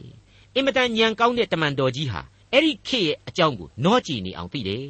[0.55, 2.21] အင်မတန်ညံကောင်းတဲ့တမန်တော်ကြီးဟာ
[2.51, 4.87] အဲ့ဒီခေတ်ရဲ့အကြောင်းကိုနောကြည်နေအောင်သိတယ်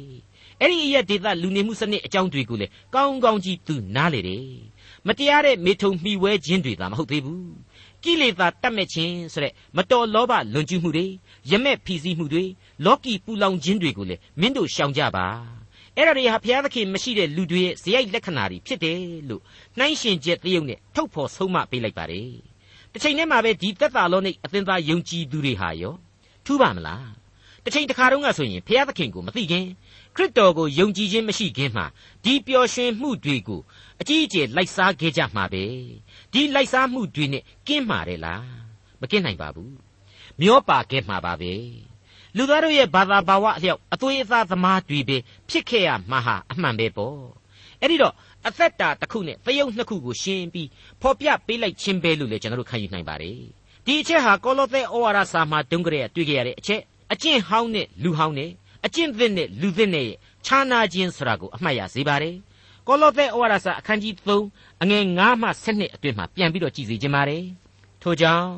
[0.60, 4.44] အဲ့ဒီအရက်ဒေသလူနေမှုစနစ်အကြောင်းတွေကိုလည်းကောင်းကောင်းကြီးသူနားလေတယ်
[5.08, 7.54] မတရားတဲ့မေထုံမှီဝဲခြင်းတွေသာမဟုတ်သေးဘူး
[8.02, 11.06] ကိလေသာတတ်မဲ့ခြင်းဆိုတဲ့မတော်လောဘလွန်ကျူးမှုတွေ
[11.50, 12.44] ရမက်ဖီစီးမှုတွေ
[12.84, 15.26] လောကီပူလောင်ခြင်းတွေကိုလည်းမင်းတို့ရှောင်ကြပါ
[15.96, 19.42] အဲ့ဒါတွေဟာဘုရားသခင်မရှိတဲ့လူတွေရဲ့ဇယိုက်လက္ခဏာတွေဖြစ်တယ်လို့
[19.78, 22.30] နှိုင်းရှင်ချက်တရုပ်နဲ့ထုတ်ဖော်ဆုံးမပေးလိုက်ပါတယ်
[22.92, 25.94] တစ်ချိန်တည်းမှာပဲဒီသက်သာလောနိအသင်သားယုံကြည်သူတွေဟာရော
[26.44, 27.08] ထူးပါမလား
[27.64, 29.66] တစ်ချိန်တစ်ခါတုန်းကဆိုရင်ဘုရားသခင်ကိုမသိခင်
[30.16, 31.86] ခရစ်တော်ကိုယုံကြည်ခြင်းမရှိခင်မှာ
[32.24, 33.60] ဒီပျော်ရွှင်မှုတွေကို
[34.00, 35.64] အကြီးအကျယ်လိုက်စားခဲ့ကြမှာပဲ
[36.32, 38.46] ဒီလိုက်စားမှုတွေနဲ့ကင်းမှာတယ်လား
[39.00, 39.74] မကင်းနိုင်ပါဘူး
[40.40, 41.52] မျောပါခဲ့မှာပါပဲ
[42.36, 45.16] လူသားတို့ရဲ့ဘာသာဘာဝအလျောက်အသွေးအသားသမားတွေပဲ
[45.48, 47.18] ဖြစ်ခဲ့ရမှာဟာအမှန်ပဲပေါ့
[47.80, 48.14] အဲ့ဒီတော့
[48.46, 50.68] အသက်တာတစ်ခုနဲ့သရုပ်နှစ်ခုကိုရှင်းပြီး
[51.02, 53.38] ဖော်ပြပေးလိုက်ခြင်းပဲလို့လည်းကျွန်တော်တို့ခံယူနိုင်ပါတယ်
[53.86, 56.80] ဒီအချက်ဟာကောလောသဲဩဝါဒစာမှာတုန်းကလေးတွေ့ကြရတဲ့အချက်
[57.12, 58.50] အကျင့်ဟောင်းနဲ့လူဟောင်းနဲ့
[58.86, 62.34] အကျင့်သစ်နဲ့လူသစ်နဲ့ရဲ့ခြားနာခြင်းဆိုတာကိုအမှတ်ရစေပါတယ်
[62.86, 67.44] ကောလောသဲဩဝါဒစာအခန်းကြီး3အငယ်9မှ12အတွင်မှာပြန်ပြီးတော့ကြည်စီခြင်းပါတယ်
[68.02, 68.50] ထို့ကြောင့်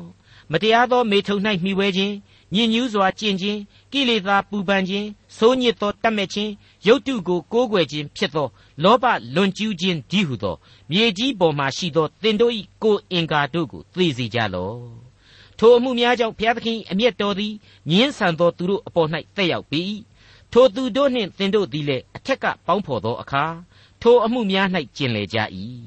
[0.51, 2.15] မတရားသောမေထုံ၌မှီဝဲခြင်း
[2.53, 3.59] ညင်ညူးစွာကျင့်ခြင်း
[3.91, 5.07] ကိလေသာပူပန်ခြင်း
[5.37, 6.51] စိုးညစ်သောတတ်မဲ့ခြင်း
[6.87, 8.47] ရုပ်တုကိုကိုးကွယ်ခြင်းဖြစ်သော
[8.83, 9.05] လောဘ
[9.35, 10.55] လွန်ကျူးခြင်းဒီဟုသော
[10.91, 12.53] မြေကြီးပေါ်မှရှိသောသင်တို့၏
[12.83, 14.79] ကိုယ်အင်္ကာတို့ကိုသိစေကြလော့
[15.59, 17.53] ထိုအမှုများကြောင့်ဘုရားသခင်အမျက်တော်သည်
[17.91, 19.83] ညင်းဆန်သောသူတို့အပေါ်၌တက်ရောက်ပြီ
[20.51, 23.45] ထိုသူတို့နှင့်သင်တို့သည်လည်းအထက်ကပေါင်းဖော်သောအခါ
[24.07, 25.37] ထိုအမှုများ၌ကျင်လေကြ၏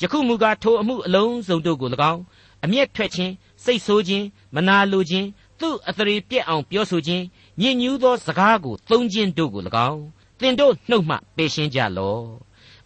[0.00, 2.22] ယခုမူကားထိုအမှုအလုံးစုံတို့ကို၎င်း
[2.64, 3.32] အမျက်ထွက်ခြင်း
[3.64, 5.28] စိတ်ဆိုးခြင်းမနာလိုခြင်း
[5.60, 7.24] သူ့အသရေပြက်အောင်ပြောဆိုခြင်း
[7.60, 10.02] ညဉ့်ညူးသောစကားကိုသုံးခြင်းတို့ကို၎င်း
[10.40, 12.24] သင်တို့နှုတ်မှပယ်ရှင်းကြလော့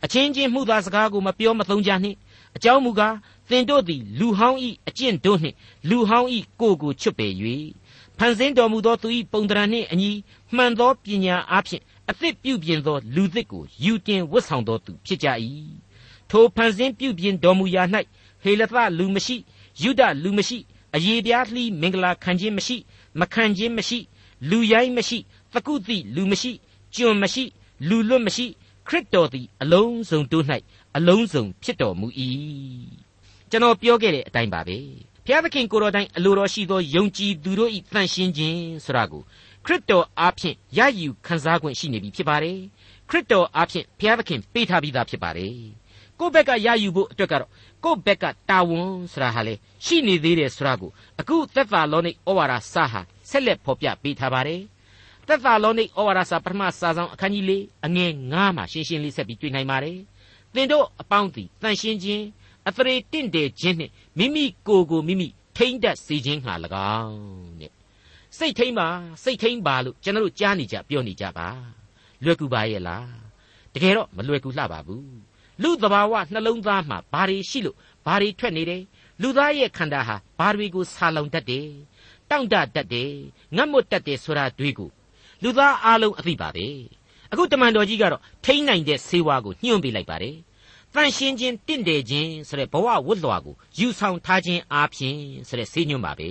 [0.05, 2.17] အချင်းချင်းမှုသာစကားကိုမပြောမသုံးကြနှင့်
[2.57, 3.17] အကြောင်းမူကား
[3.51, 5.57] သင်တို့သည်လူဟောင်းဤအကျင့်တို့နှင့်
[5.89, 7.29] လူဟောင်းဤကိုယ်ကိုချွတ်ပေ၍
[8.19, 10.11] ဖန်ဆင်းတော်မူသောသူ၏ပုံတရံနှင့်အညီ
[10.57, 15.29] မှန်သောပညာအားဖြင့် အသစ်ပြုပြင်သောလူသစ်ကိုယူတင်ဝတ်ဆောင်သောသူဖြစ်ကြ၏
[16.31, 17.83] ထိုဖန်ဆင်းပြုပြင်တော်မူရာ၌
[18.43, 19.37] ဟေလသလူမရှိ
[19.83, 20.59] ယုဒလူမရှိ
[20.95, 22.77] အယေပြားလှီးမင်္ဂလာခံခြင်းမရှိ
[23.21, 23.99] မခံခြင်းမရှိ
[24.51, 25.19] လူရိုင်းမရှိ
[25.53, 26.53] သကုတိလူမရှိ
[26.95, 27.45] ကျွန်မရှိ
[27.89, 28.47] လူလွတ်မရှိ
[28.89, 30.45] ခရစ်တော်သည်အလုံးစုံတို့၌
[30.97, 32.07] အလုံးစုံဖြစ်တော်မူ၏
[33.51, 34.79] ကျွန်တော်ပြောခဲ့တဲ့အတိုင်းပါပဲ
[35.25, 39.23] ဘုရားသခင်ကိုတော်တိုင်အလိုတော်ရှိသောယုံကြည်သူတို့၏တန်ရှင်းခြင်းဆိုတာကို
[39.65, 42.59] ခရစ်တော်အားဖြင့်ရယူခံစား권ရှိနေပြီဖြစ်ပါတယ်
[43.09, 45.55] ခရစ်တော်အားဖြင့်ဘုရားသခင်ပေးထားပြီးသားဖြစ်ပါတယ်
[46.19, 47.51] ကိုယ့်ဘက်ကရယူဖို့အတွက်ကတော့
[47.85, 49.55] ကိုယ့်ဘက်ကတာဝန်ဆိုတာဟာလေ
[49.85, 50.91] ရှိနေသေးတယ်ဆိုတာကို
[51.21, 53.01] အခုသက်သာလောနိဩဝါဒစာဟာ
[53.31, 54.61] ဆက်လက်ဖော်ပြပေးထားပါတယ်
[55.27, 57.53] သက်သာလောနိဩဝါဒစာပထမစာဆောင်အခန်းကြီး၄
[57.87, 59.99] အငယ်9မှာရှင်းရှင်းလေးဆက်ပြီးတွေ့နိုင်ပါတယ်
[60.55, 62.25] သင်တို့အပေါင်းသည်တန်ရှင်းခြင်း
[62.69, 66.53] အသရေတင့်တယ်ခြင်းနှင့်မိမိကိုယ်ကိုမိမိထိမ့်တတ်စေခြင်းဟာ၎
[66.99, 67.17] င်း
[67.61, 67.82] တဲ့
[68.39, 68.89] စိတ်ထိမ့်ပါ
[69.25, 71.49] စိတ်ထိမ့်ပါလို့ကျွန်တော်တို့ကြားနေကြပြောနေကြပါ
[72.25, 73.09] လွယ်ကူပါရဲ့လား
[73.75, 75.07] တကယ်တော့မလွယ်ကူလှပါဘူး
[75.63, 78.83] လူသဘာဝနှလုံးသားမှာဘာတွေရှိလို့ဘာတွေထွက်နေတယ်
[79.23, 81.69] လူသားရဲ့ခန္ဓာဟာဘာတွေကိုဆာလောင်တတ်တယ်
[82.31, 83.13] တောင့်တတတ်တယ်
[83.57, 84.91] ငတ်မွတ်တတ်တယ်ဆိုတာတွေကို
[85.43, 86.67] လူသားအလုံးအသိပါပဲ
[87.33, 90.37] အခုတမန်တော်ကြီးကတော့ထိမ့်နိုင်တဲ့ဆေးဝါးကိုညှို့ပေးလိုက်ပါတယ်
[90.95, 96.29] တန်ရှင်းခြင်းတင့်တယ်ခြင်းဆိုတဲ့ဘဝဝတ်လွှာကိုယူဆောင်ထားခြင်းအားဖြင့်ဆိုတဲ့ဆေးညွှန်းပါပဲ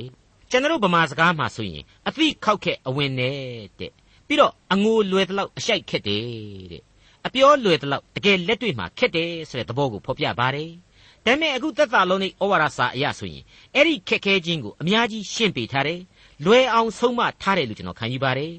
[0.51, 3.37] ကျွန်တော်ဗမာစကားမှာဆိုရင်အသိခောက်ခက်အဝင်နဲ့
[3.79, 3.91] တဲ့
[4.27, 6.23] ပြီးတော့အငိုလွယ်တလောက်အရှိုက်ခက်တယ်
[6.71, 6.83] တဲ့
[7.25, 10.69] အပြောလွယ်တလောက်တကယ်လက်တွေ့မှာခက်တယ်ဆိုတဲ့သဘောကိုဖော်ပြပါတယ်
[11.25, 13.43] ဒါပေမဲ့အခုသက်သာလုံးនៃဩဝါဒစာအရဆိုရင်
[13.75, 16.01] အဲ့ဒီခက်ခဲခြင်းကိုအများကြီးရှင်းပြထားတယ်
[16.45, 18.53] လွယ်အောင်ဆုံးမထားတယ်လို့ကျွန်တော်ခံယူပါတယ်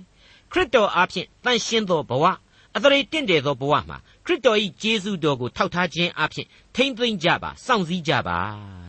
[0.52, 2.24] ခရစ်တော်အားဖြင့်တန်ရှင်းသောဘဝ
[2.76, 8.38] အသရေတင့်တယ်သောဘဝမှာခရစ်တော်၏ကျေးဇူးတော်ကိုထောက်ထားခြင်းအပြင်ထိမ့်သိမ့်ကြပါစောင့်စည်းကြပါ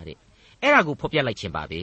[0.07, 0.17] တဲ့
[0.61, 1.81] အဲ့ဒါကိုဖော်ပြလိုက်ခြင်းပါပဲ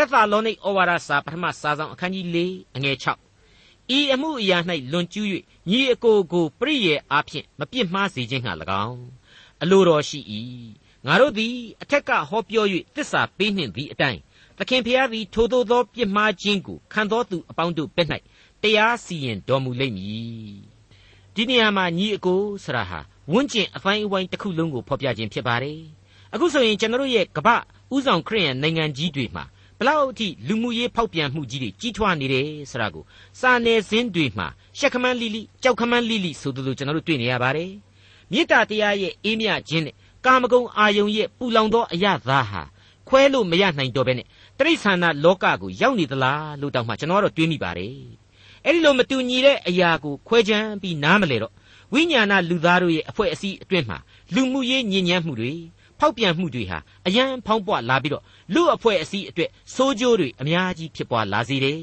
[0.00, 2.38] သက်သာလောနိဩဝါဒစာပထမစာဆောင်အခန်းကြီး၄
[2.76, 2.96] အငယ်
[3.44, 4.58] 6ဤအမှုအရာ၌
[4.92, 5.26] လွန်ကျူး၍
[5.70, 8.52] ညီအကိုကိုပြည့်ရဲ့အဖြစ်မပြစ်မှားစေခြင်းဟာ၎
[8.86, 9.00] င်း
[9.62, 10.20] အလိုတော်ရှိ၏
[11.06, 14.20] ငါတို့သည်အထက်ကဟောပြော၍တစ္ဆာပေးနှင့်သည့်အတိုင်း
[14.58, 18.08] သခင်ဖျားသည်ထိုသို့သောပြစ်မှားခြင်းကိုခံတော်သူအပေါင်းတို့ဘက်၌
[18.62, 20.58] တရားစီရင်တော်မူလိမ့်မည်
[21.34, 23.00] ဒီနေရာမှာညီအကိုဆရာဟာ
[23.32, 25.80] ဝန်းကျင်အပိုင်းအဝိုင်းတစ်ခုလုံးကိုဖော်ပြခြင်းဖြစ်ပါတယ်
[26.34, 27.56] အခုဆိုရင်ကျွန်တော်တို့ရဲ့ကမ္ဘာ
[27.94, 29.44] ဥဆောင်ခရိယန်နိုင်ငံကြီးတွေမှာ
[29.82, 33.04] ဘလောက်အထိလူမှုရေးဖောက်ပြန်မှုကြီးတွေကြီးထွားနေတယ်ဆိုတာကို
[33.40, 34.46] စာနယ်ဇင်းတွေမှာ
[34.78, 37.70] ရှက်ခမန်းလိလိကြောက်ခမန်းလိလိဆိုသလိုကျွန်တော်တို့တွေ့နေရပါတယ်
[38.32, 39.94] မေတ္တာတရားရဲ့အေးမြခြင်းနဲ့
[40.26, 42.62] ကာမဂုဏ်အာယုံရဲ့ပူလောင်သောအရာသားဟာ
[43.08, 44.26] ခွဲလို့မရနိုင်တော့ဘဲနဲ့
[44.58, 47.94] တိရစ္ဆာန်လောကကိုရောက်နေသလားလို့တောင်မှကျွန်တော်ကတော့တွေးမိပါတယ်
[48.64, 51.52] အဲ့ဒီလိုမတူညီတဲ့အရာကိုခွဲခြမ်းပြီးနားမလဲတော့
[51.92, 53.98] ဝိညာဏလူသားတို့ရဲ့အဖွဲ့အစည်းအတွင်းမှာ
[54.34, 55.52] လူမှုရေးညဉ့်ညမ်းမှုတွေ
[56.00, 61.80] ဖောက်ပြန်မှုတွေဟာအယံဖောင်းပွားလာပြီးတော့လူအဖွဲ့အစည်းအတွက်စိုးကျိုးတွေအများကြီးဖြစ်ပွားလာစေတယ်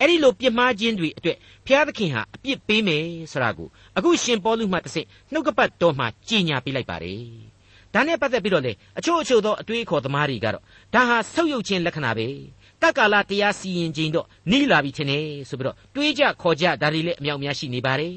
[0.00, 7.20] အဲ့ဒီလိုပြစ်မှားခြင်းတွေအတွက်ဘုရားသခင်ဟာအပြစ်ပေးမယ်ဆိုတာကိုအခုရှင်ပေါလုမှတစ်ဆင့်နှုတ်ကပတ်တော်မှာကြီးညာပေးလိုက်ပါတယ်
[7.94, 12.28] ဒါနဲ့ပတ်သက်ပြီးတော့လေအချို့အချို့သောအတွေးခေါ်သမားတွေကတော့ဒါဟာဆုပ်ယုပ်ခြင်းလက္ခဏာပဲ
[12.82, 18.14] တက္ကာလတရားစီရင်ခြင်းတော့နီးလာပြီထင်တယ်ဆိုပြီးတော့တွေးကြခေါ်ကြဒါတွေလည်းအမြောက်များရှိနေပါတယ်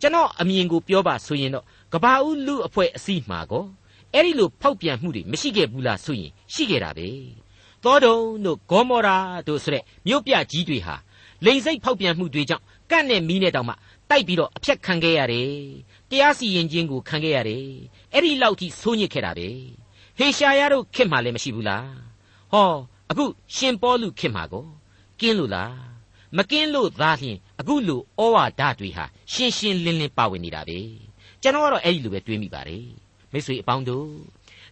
[0.00, 3.64] ကျွန်တော်အမြင်ကိုပြောပါဆိုရင်တော့ကဘာဦးလူအဖွဲ့အစည်းမှာကော
[4.14, 7.08] အဲ့ဒီလိုဖောက်ပြန်မှုတွေမရှိခဲ့ဘူးလားဆိုရင်ရှိခဲ့တာပဲ
[7.84, 9.16] သောဒုံတို့ဂေါမောရာ
[9.48, 10.96] တို့ဆိုတဲ့မြို့ပြကြီးတွေဟာ
[11.44, 13.74] လိန်စိတ်ဖောက်ပြန်မှုတွေကြောင့်ကန့်နဲ့မီးနဲ့တောင်မှ
[14.10, 15.52] တိုက်ပြီးတော့အဖြတ်ခံခဲ့ရတယ်
[16.10, 17.66] တရားစီရင်ခြင်းကိုခံခဲ့ရတယ်
[18.12, 19.48] အဲ့ဒီလောက်ထိဆိုးညစ်ခဲ့တာပဲ
[20.18, 21.88] ဟေရှာယတို့ခင်မှလည်းမရှိဘူးလား
[22.52, 22.72] ဟော
[23.10, 23.24] အခု
[23.54, 24.66] ရှင်ပေါလုခင်မှာကို
[25.20, 25.74] ကင်းလို့လား
[26.36, 30.78] မကင်းလို့သားလျှင်အခုလိုဩဝါဒတွေဟာရှင်းရှင်းလင်းလင်းပါဝင်နေတာပဲ
[31.42, 33.03] ကျွန်တော်ကတော့အဲ့ဒီလိုပဲတွေးမိပါတယ်
[33.34, 34.08] မိတ်ဆွေအပေါင်းတို့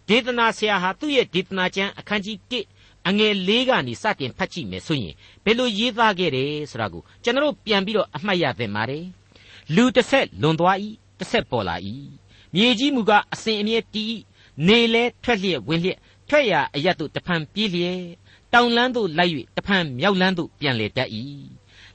[0.09, 9.05] ဒေသနာဆရာဟာသူ့ရဲ့ဒေသနာကျမ်းအခန်းကြီး1အငယ်၄ကနေစတင်ဖတ်ကြည့်မယ်ဆိုရင်ဘယ်လိုရေးသားခဲ့တယ်ဆိုတာကိုကျွန်တော်ပြန်ပြီးတော့အမှတ်ရသင့်ပါတယ်
[9.75, 10.77] လူတစ်ဆက်လွန်သွား၏
[11.19, 11.77] တစ်ဆက်ပေါ်လာ၏
[12.55, 14.15] မြေကြီးမူကအစဉ်အမြဲတည်
[14.67, 15.99] နေလဲထွက်လျက်ဝင်လျက်
[16.29, 18.01] ထွက်ရအရတ်တို့တဖန်ပြေးလျက်
[18.53, 21.09] တောင်လန်းသို့လိုက်၍တဖန်မြောက်လန်းသို့ပြန်လေတတ်၏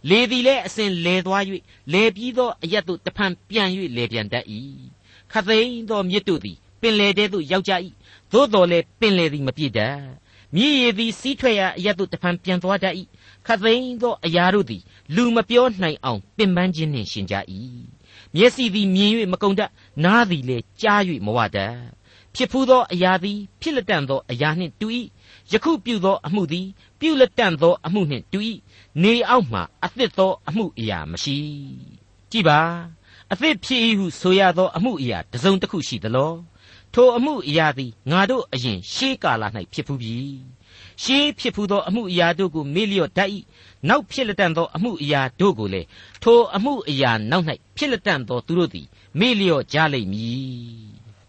[0.09, 1.43] လေသည်လည်းအစဉ်လဲသွား၍
[1.93, 4.45] လဲပြီးသောအရတ်တို့တဖန်ပြန်၍လဲပြန်တတ်၏
[5.33, 7.73] ခသိန်းသောမြစ်တို့သည်ပင်လေတဲ့သို့ရောက်ကြ၏
[8.31, 9.97] သို့တော်လည်းပင်လေသည်မပြည့်တတ်
[10.55, 12.95] မြည်ရည်သည်စီးထွက်ရာအရတ်တို့တဖန်ပြန်သွားတတ်၏
[13.47, 14.81] ခသိန်းသောအရာတို့သည်
[15.15, 17.35] လူမပြောနိုင်အောင်ပင်ပန်းခြင်းနှင့်ရှင်ကြ၏
[18.35, 19.71] မျက်စိသည်မြင်၍မကုန်တတ်
[20.03, 21.75] နားသည်လည်းကြား၍မဝတတ်
[22.35, 24.87] ဖြစ်ဖူးသောအရာသည်ဖြစ်လက်တန့်သောအရာနှင့်တူ၏
[25.51, 26.67] ယခုပြုသောအမှုသည်
[26.99, 28.39] ပြုလက်တန့်သောအမှုနှင့်တူ၏
[29.03, 31.37] နေအောက်မှအသစ်သောအမှုအရာမရှိ
[32.31, 32.59] ကြည်ပါ
[33.33, 36.33] အသစ်ဖြစ်၏ဟုဆိုရသော အမှုအရာတစ်စုံတစ်ခုရှိသလော
[36.93, 40.17] ထိုအမှုအရာသည်ငါတို့အရင်ရှေးကာလ၌ဖြစ်ဖူးပြီ
[41.03, 43.29] ရှေးဖြစ်ဖူးသောအမှုအရာတို့ကိုမေ့လျော့တတ်၏
[43.89, 45.87] နောက်ဖြစ်လက်တန့်သောအမှုအရာတို့ကိုလည်း
[46.23, 47.45] ထိုအမှုအရာနောက်၌
[47.77, 48.87] ဖြစ်လက်တန့်သောသူတို့သည်
[49.19, 50.87] မေ့လျော့ကြလိမ့်မည်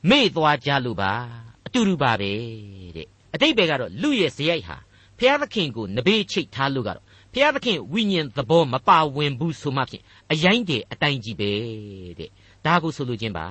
[0.08, 1.12] မေ့သွားကြလို့ပါ
[1.66, 2.32] အတူတူပါပဲ
[2.96, 4.76] တဲ့အတိတ်ဘယ်ကတော့လူရဲ့ဇယိုက်ဟာ
[5.18, 11.50] ဖျားသခင်ကိုနဘေးချိတ်ထားလို့ကတော့ ဖျားသခင်ဝိညာဉ်သဘောမပါဝင်ဘူးဆိုမှဖြင့်အရင်တည်းအတိုင်းကြီးပဲ
[12.18, 12.30] တဲ့
[12.64, 13.46] ဒါကိုဆိုလိုခြင်းပါ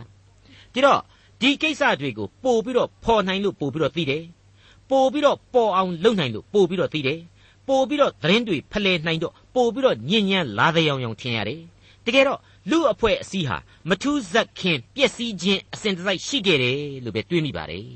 [0.73, 1.01] ဒီတော့
[1.41, 4.23] ဒီကိစ္စတွေကိုပို့ပြီးတော့ဖော်နိုင်လို့ပို့ပြီးတော့သိတယ်
[4.89, 7.19] ပို့ပြီးတော့ပေါ်အောင်လုပ်နိုင်လို့ပို့ပြီးတော့သိတယ်
[7.67, 11.61] ပို့ပြီးတော့သတင်းတွေဖလှယ်နိုင်တော့ပို့ပြီးတော့ညဉ့်ညမ်းလာတဲ့ရောင်ရောင်ထင်ရတယ်
[12.05, 13.57] တကယ်တော့လူအဖွဲ့အစည်းဟာ
[13.89, 17.87] မထူးဇက်ခင်ပျက်စီးခြင်းအစဉ်တစိုက်ရှိခဲ့တယ်လို့ပဲတွေးမိပါတယ်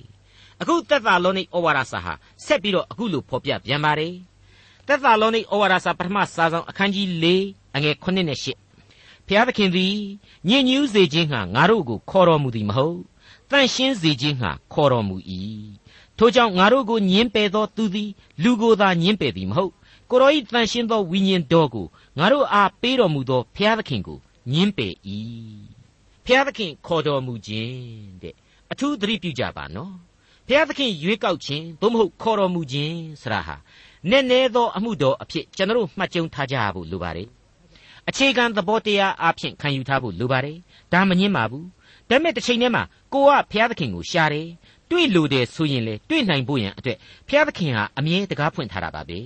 [0.61, 2.13] အခုသက်သာလောနိဩဝါဒစာဟာ
[2.45, 4.13] ဆက်ပြီးတော့အခုလိုဖော်ပြပြန်ပါတယ်
[4.91, 7.25] သက်သာလောနိဩဝါဒစာပထမစာဆောင်အခန်းကြီး၄
[7.75, 8.39] အငယ်9နဲ့
[8.81, 9.95] 10ဖျားသခင်သည်
[10.49, 12.99] ညဉ့်ညူးစေခြင်းငှာငါတို့ကိုခေါ်တော်မူသည်မဟုတ်
[13.49, 15.15] တန့်ရှင်းစေခြင်းငှာခေါ်တော်မူ၏
[16.17, 18.09] ထို့ကြောင့်ငါတို့ကိုညင်းပယ်သောသူသည်
[18.43, 19.71] လူကိုသာညင်းပယ်သည်မဟုတ်
[20.09, 21.85] ကိုရောဤတန်ရှင်းသောဝိညာဉ်တော်ကို
[22.17, 24.19] ငါတို့အားပေးတော်မူသောဘုရားသခင်ကို
[24.51, 24.93] ညင်းပယ်၏
[26.25, 27.75] ဘုရားသခင်ခေါ်တော်မူခြင်း
[28.21, 28.35] တဲ့
[28.71, 29.93] အထူးသတိပြုကြပါနော်
[30.47, 33.55] ဘုရားသခင်ရွေးကောက်ခြင်းသို့မဟုတ်ခေါ်တော်မူခြင်းဆရာဟာ
[34.09, 37.27] နည်းနည်းသောအမှုတော်အဖြစ်ကျွန်တော်မှတ်ကြုံထားကြဖို့လိုပါတယ်
[38.09, 40.57] အခြေခံသဘောတရားအဖြစ်ခံယူထားဖို့လိုပါတယ်
[40.93, 41.65] ဒါမငင်းပါဘူး
[42.09, 42.83] ဒါပေမဲ့တစ်ချိန်တည်းမှာ
[43.13, 44.47] ကိုကဘုရားသခင်ကိုရှာတယ်
[44.91, 49.19] တွေ့လို့တယ်ဆိုရင်လေတွေ့နိုင်ဖို့ရန်အတွက်ဘုရားသခင်ဟာအမြဲတကားဖွင့်ထားတာပါပဲ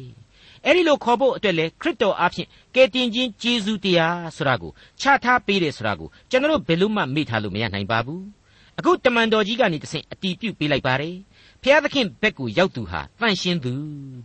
[0.65, 8.23] အဲ့ဒီလိုခေါ်ဖို့အတွက်လေခရစ်တော်အဖြစ်ကယ်တင်ခြင်းကျေးဇူးတရားဆိုတာကိုချထားပေးတယ်ဆိုတာကိုကျွန်တော်ဘယ်လို့မှမေ့ထားလို့မရနိုင်ပါဘူး
[8.79, 11.15] အခုတမန်တော်ကြီးကနေတဆင့်အတီးပြုတ်ပေးလိုက်ပါတယ်
[11.61, 13.73] ဘုရားသခင်ဘက်ကိုရောက်သူဟာတန်ရှင်းသူ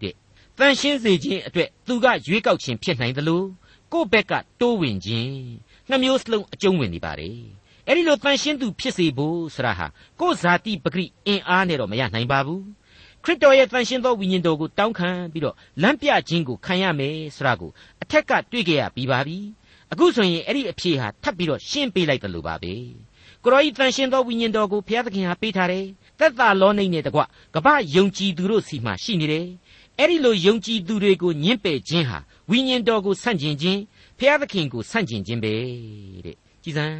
[0.02, 0.14] တဲ့
[0.60, 3.42] တန်ရှင်းစေခြင်းအတွက်သူကရွေးကောက်ခြင်းဖြစ်နိုင်သလို
[3.92, 5.34] ကိုယ့်ဘက်ကတိုးဝင်ခြင်း
[5.88, 7.38] နှမျိုးစလုံးအကျုံးဝင်နေပါတယ်
[7.86, 9.86] အဲ့ဒီလိုတန်ရှင်းသူဖြစ်စေဖို့ဆိုတာဟာ
[10.20, 12.64] ကိုယ်ဇာတိပဂရိအင်အားနဲ့တော့မရနိုင်ပါဘူး
[13.24, 17.70] ခရစ်တော်ရဲ့တန်ရှင်းသောဝိညာဉ်တော်ကိုတောင်းခံပြီးတော့လမ်းပြခြင်းကိုခံရမယ်ဆိုတာကို
[18.02, 19.38] အထက်ကတွေ့ကြရပြီးပါပြီ
[19.92, 22.74] အခုဆိုရင်အဲ့ဒီအဖြေဟာထပ်ပြီးတော့ရှင်းပေးလိုက်တယ်လို့ပါပဲ
[23.44, 25.86] ကိုရောဤတန်ရှင်းသောဝိညာဉ်တော်ကိုဘုရားသခင်ဟာပေးထားတယ်
[26.18, 27.20] သက်သာလောနေနဲ့တကွ
[27.54, 29.46] ကပယုံကြည်သူတို့စီမှာရှိနေတယ်
[30.00, 32.18] အဲ့ဒီလိုယုံကြည်သူတွေကိုညှင်းပယ်ခြင်းဟာ
[32.50, 33.80] ဝိညာဉ်တော်ကိုဆန့်ကျင်ခြင်း
[34.18, 35.54] ဘုရားသခင်ကိုဆန့်ကျင်ခြင်းပဲ
[36.24, 36.98] တဲ့ကြည်စမ်း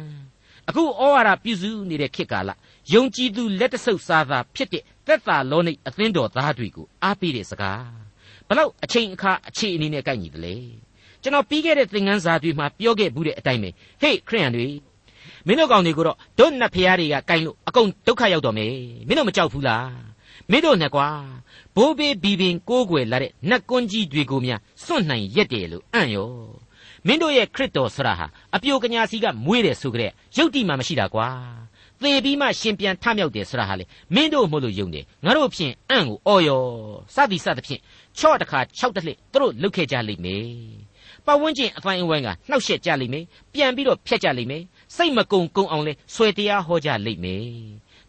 [0.69, 2.51] အခုဩဝါဒပြုစုနေတဲ့ခေတ်ကာလ
[2.93, 7.85] ယုံကြည်သူလက်တဆုပ်စားသာဖြစ်တဲ့သက်သာလောနိအသင်းတော်သားတွေကိုအားပေးတဲ့စကား
[8.47, 10.55] ဘလောက်အချိန်အခါအခြေအနေနဲ့ကိုက်ညီတယ်လေ
[11.21, 13.69] ကျွန်တော်ပြီးခဲ့တဲ့သင်ခန်းစာတွေမှာပြောခဲ့ဘူးတဲ့အတိုင်းပဲ
[14.01, 14.67] ဟေ့ခရိယန်တွေ
[15.47, 18.73] မင်းတို့ကောင်တွေကိုတော့ဒုနတ်ဖျားတွေကကိုင်းလို့အကုန်ဒုက္ခရောက်တော့မယ်
[19.07, 20.10] မင်းတို့မကြောက်ဘူးလား
[20.51, 21.07] မင်းတို့နဲ့ကွာ
[21.75, 26.31] ဘိုးဘေးဘီပင်ကိုးကွယ်လာတဲ့နတ်ကွန်းကြီးတွေကိုများစွန့်နိုင်ရက်တယ်လို့အံ့ရော
[27.07, 31.27] မင်းတို့ရဲ့ခရစ်တော်ဆရာဟာအပြိုကညာစီကမွေးတယ်ဆိုကြတဲ့ရုပ်တိမှမရှိတာကွာ
[32.01, 33.85] သေပြီးမှရှင်ပြန်ထမြောက်တယ်ဆရာဟာလေ
[34.15, 36.63] မင်းတို့မို့လို့ယုံတယ်ငါတို့ဖြင့်အံ့ကိုအော်ရော
[37.15, 37.81] စသည်စသဖြင့်
[38.17, 40.45] ချော့တခါ၆တလှသူတို့လုတ်ခဲ့ကြလိမ့်မယ်
[41.25, 44.63] ပတ်ဝန်းကျင်အတိုင်းအဝိုင်းကနှောက်ယှက်ကြလိမ့်မယ်ပြန်ပြီးတော့ဖျက်ကြလိမ့်မယ်
[44.95, 47.45] စိတ်မကုံကုံအောင်လဲဆွဲတရားဟောကြလိမ့်မယ်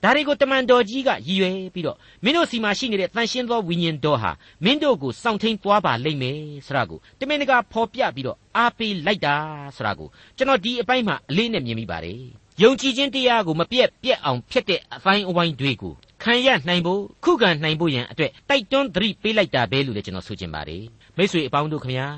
[0.02, 4.30] ဒါတွေကိုတမန်တော်ကြီးကရည်ရွယ်ပြီးတော့မင်းတို့စီမှာရှိနေတဲ့တန်ရှင်းသောဝိညာဉ်တော်ဟာ
[4.64, 9.34] မင်းတို့ကိုစောင့်ထိန်သွားပါလိမ့်မယ်ဆိုတာကိုတမင်တကာဖော်ပြပြီးတော့အားပေးလိုက်တာ
[9.76, 12.20] ဆိုတာကိုကျွန်တော်ဒီအပိုင်းမှာအလေးနဲ့မြင်မိပါတယ်
[12.62, 20.84] ယုံကြည်ခြင်းတရားကိုမပြက်ပြက်အောင်ဖျက်တဲ့အပိုင်းအဝိုင်းတွေကိုခံရနိုင်ဖို့ခုခံနိုင်ဖို့ရန်အတွက်တိုက်တွန်းသတိပေးလိုက်တာပဲလို့လည်းကျွန်တော်ဆိုချင်ပါတယ်
[21.16, 22.08] မိတ်ဆွေအပေါင်းတို့ခင်ဗျာ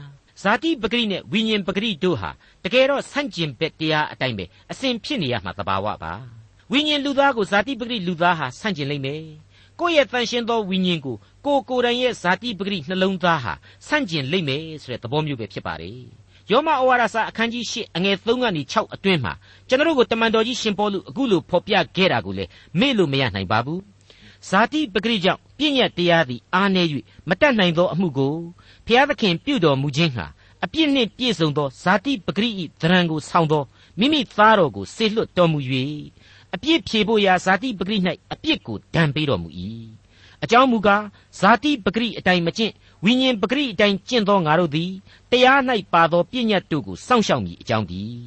[0.42, 2.30] ဇာတိပဂရိနဲ့ဝိညာဉ်ပဂရိတို့ဟာ
[2.64, 6.12] တကယ်တော့ဆန့်ကျင်ဘက်တရားအတိုင်းပဲအစဉ်ဖြစ်နေရမှာသဘာဝပါ
[6.72, 9.22] ဝိညာဉ်လူသားကိုဇာတိပဂရိလူသားဟာဆန့်ကျင်လိမ့်မယ်
[9.80, 13.52] ကိုယ့်ရဲ့တန်ရှင်းသောဝိညာဉ်ကိုကိုကိုယ်တိုင်ရဲ့ဇာတိပဂရိနှလုံးသားဟာ
[13.86, 15.98] ဆန့်ကျင်လိမ့်မယ်ဆိုတဲ့သဘောမျိုးပဲဖြစ်ပါတယ်
[16.50, 19.32] ယောမဩဝါဒစာအခန်းကြီး၈အငယ်3ကနေ6အတွင်းမှာ
[19.68, 22.44] ကျွန်တော်တို့ကိုတမန်တော်ကြီးရှင်ပေါလုအခုလိုဖော်ပြခဲ့တာကိုလေ
[22.80, 23.80] မေ့လို့မရနိုင်ပါဘူး
[24.48, 26.88] ဇာတိပဂရိကြောင့်ပြည့်ညတ်တရားသည်အားနည်း၍
[27.28, 28.34] မတတ်နိုင်သောအမှုကို
[28.86, 30.26] ဖျားသခင်ပြုတော်မူခြင်းဟာ
[30.64, 32.50] အပြစ်နှင့်ပြည့်စုံသောဇာတိပဂရိ၏
[32.80, 33.64] သရံကိုဆောင်းသော
[33.98, 35.58] မိမိသားတော်ကိုဆေလွတ်တော်မူ၍
[36.54, 37.98] အပြစ်ဖြေဖို့ရာဇာတိပဂရိ၌
[38.32, 39.48] အပြစ်ကိုဒဏ်ပေးတော်မူ၏
[40.44, 41.04] အကြောင်းမူကား
[41.40, 42.72] ဇာတိပဂရိအတိုင်းမကျင့်
[43.04, 44.90] ဝိညာဉ်ပဂရိအတိုင်းကျင့်သောငါတို့သည်
[45.30, 45.60] တရား၌
[45.92, 48.18] ပါသောပြည့်ညတ်တို့ကိုစောင့်ရှောက်မည်အကြောင်းသည်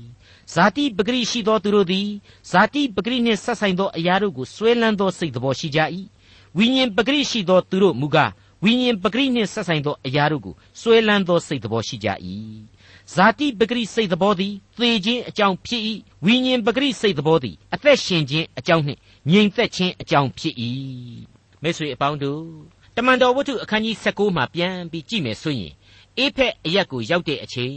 [0.53, 2.07] ဇာတိပဂရိရှိသောသူတို့သည်
[2.51, 5.79] ဇာတိပဂရိနှင့်ဆက်ဆိုင်သောအရာတို့ကိုဆွဲလန်းသောစိတ်တော်ရှိကြ၏
[6.57, 8.31] ဝိညာဉ်ပဂရိရှိသောသူတို့မူကား
[8.63, 12.07] ဝိညာဉ်ပဂရိနှင့်ဆက်ဆိုင်သောအရာတို့ကိုဆွဲလန်းသောစိတ်တော်ရှိကြ၏
[13.13, 15.81] ဇာတိပဂရိစိတ်တော်သည်သေခြင်းအကြောင်းဖြစ်၏
[16.25, 18.99] ဝိညာဉ်ပဂရိစိတ်တော်သည်အသက်ရှင်ခြင်းအကြောင်းနှင့်
[19.31, 20.55] ငြိမ်သက်ခြင်းအကြောင်းဖြစ်၏
[21.61, 22.43] မိတ်ဆွေအပေါင်းတို့
[22.95, 25.73] တမန်တော်ဝတ္ထုအခန်းကြီး16မှာပြန်ပြီးကြည့်မယ်ဆိုရင်
[26.17, 27.75] အေဖက်အရက်ကိုရောက်တဲ့အချိန်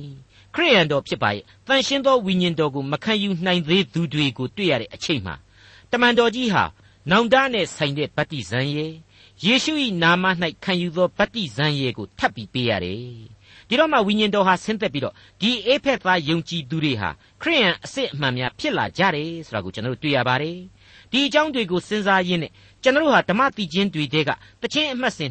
[0.54, 5.34] ခရိယန်တော်ဖြစ်ပါရဲ့တန်ရှင်းသောဝိညာဉ်တော်ကိုမခံယူနိုင်သေးသူတွေကိုတွေ့ရတဲ့အချိန်မှာ
[5.90, 6.64] တမန်တော်ကြီးဟာ
[7.10, 8.92] နောင်တနဲ့ဆိုင်တဲ့ဗတ္တိဇံရဲ့
[9.44, 10.24] ယေရှု၏နာမ၌
[10.64, 13.39] ခံယူသောဗတ္တိဇံရဲ့ကိုထပ်ပြီးပေးရတယ်
[13.70, 17.10] ဒီတော့မှဝိညာဉ်တော်ဟာဆင်းသက်ပြီးတော့ဒီအေဖက်သားယုံကြည်သူတွေဟာ
[17.42, 20.58] ခရိယန်အစ်စ်အမှန်များဖြစ်လာကြတယ်ဆိုတာကိုကျွန်တော်တို့တွေ့ရပါတယ်
[21.10, 22.52] ဒီအကြောင်းတွေကိုစဉ်းစားရင်းနဲ့
[22.82, 24.30] ကျွန်တော်တို့ဟာဓမ္မတိချင်းတွေတဲက
[24.62, 25.30] တခြင်းအမှတ်စဉ်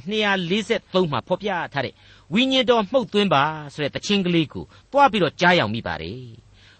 [0.52, 1.93] 243မှာဖော်ပြထားတဲ့
[2.34, 6.23] ဝိညာဉ်တော်မှုတ်သွင်းပါဆိုတဲ့တခြင်းကလေးကိုတွားပြီးတော့ကြားရောက်မိပါတယ်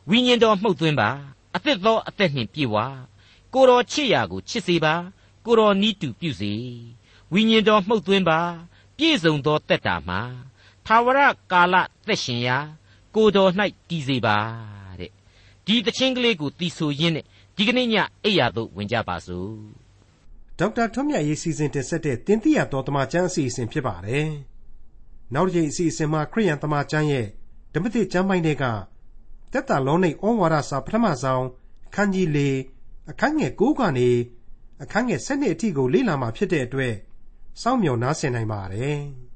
[0.10, 1.10] ဝိညာဉ်တော်မှုတ်သွင်းပါ
[1.56, 2.76] အသစ်သောအသက်နှင့်ပြည့်ဝ
[3.54, 4.93] ကိုတော်ချစ်ရာကိုချစ်စေပါ
[5.45, 6.54] ကိုတော်နီးတူပြုစေ
[7.34, 8.39] ဝိညာဉ်တော်မှုတ်သွင်းပါ
[8.98, 10.22] ပြည့်စုံသောတက်တာမှာ
[10.89, 11.21] သာဝရ
[11.52, 11.75] ကာလ
[12.08, 12.58] သက်ရှင်ရာ
[13.15, 13.52] ကိုတော်၌
[13.89, 14.38] တည်စေပါ
[14.99, 15.12] တဲ့
[15.65, 17.25] ဒီတခြင်းကလေးကိုတီးဆိုရင်းနဲ့
[17.56, 19.54] ဒီကနေ့ညအိယာသို့ဝင်ကြပါစို့
[20.60, 24.30] ဒေါက်တာထွန်းမြတ်ရေးစီစဉ်တင်ဆက်တဲ့တင်ပြတော်တမချန်းအစီအစဉ်ဖြစ်ပါတယ်
[25.34, 27.28] နောက်တစ်ချိန်အစီအစဉ်မှာခရိယန်တမချန်းရဲ့
[27.73, 28.65] ဓမ္မသစ်ကျမ်းပိုင်းတွေက
[29.54, 31.45] တက်တာလုံးနေဩဝါဒစာပထမဆုံး
[31.88, 32.39] အခန်းကြီး၄
[33.10, 34.10] အခန်းငယ်၉ကနေ
[34.84, 36.93] အခန်းငယ်၁၂အထိကိုလေ့လာမှာဖြစ်တဲ့အတွက်
[37.62, 38.99] စောင့်မျှော်နားဆင်နိုင်ပါတယ်။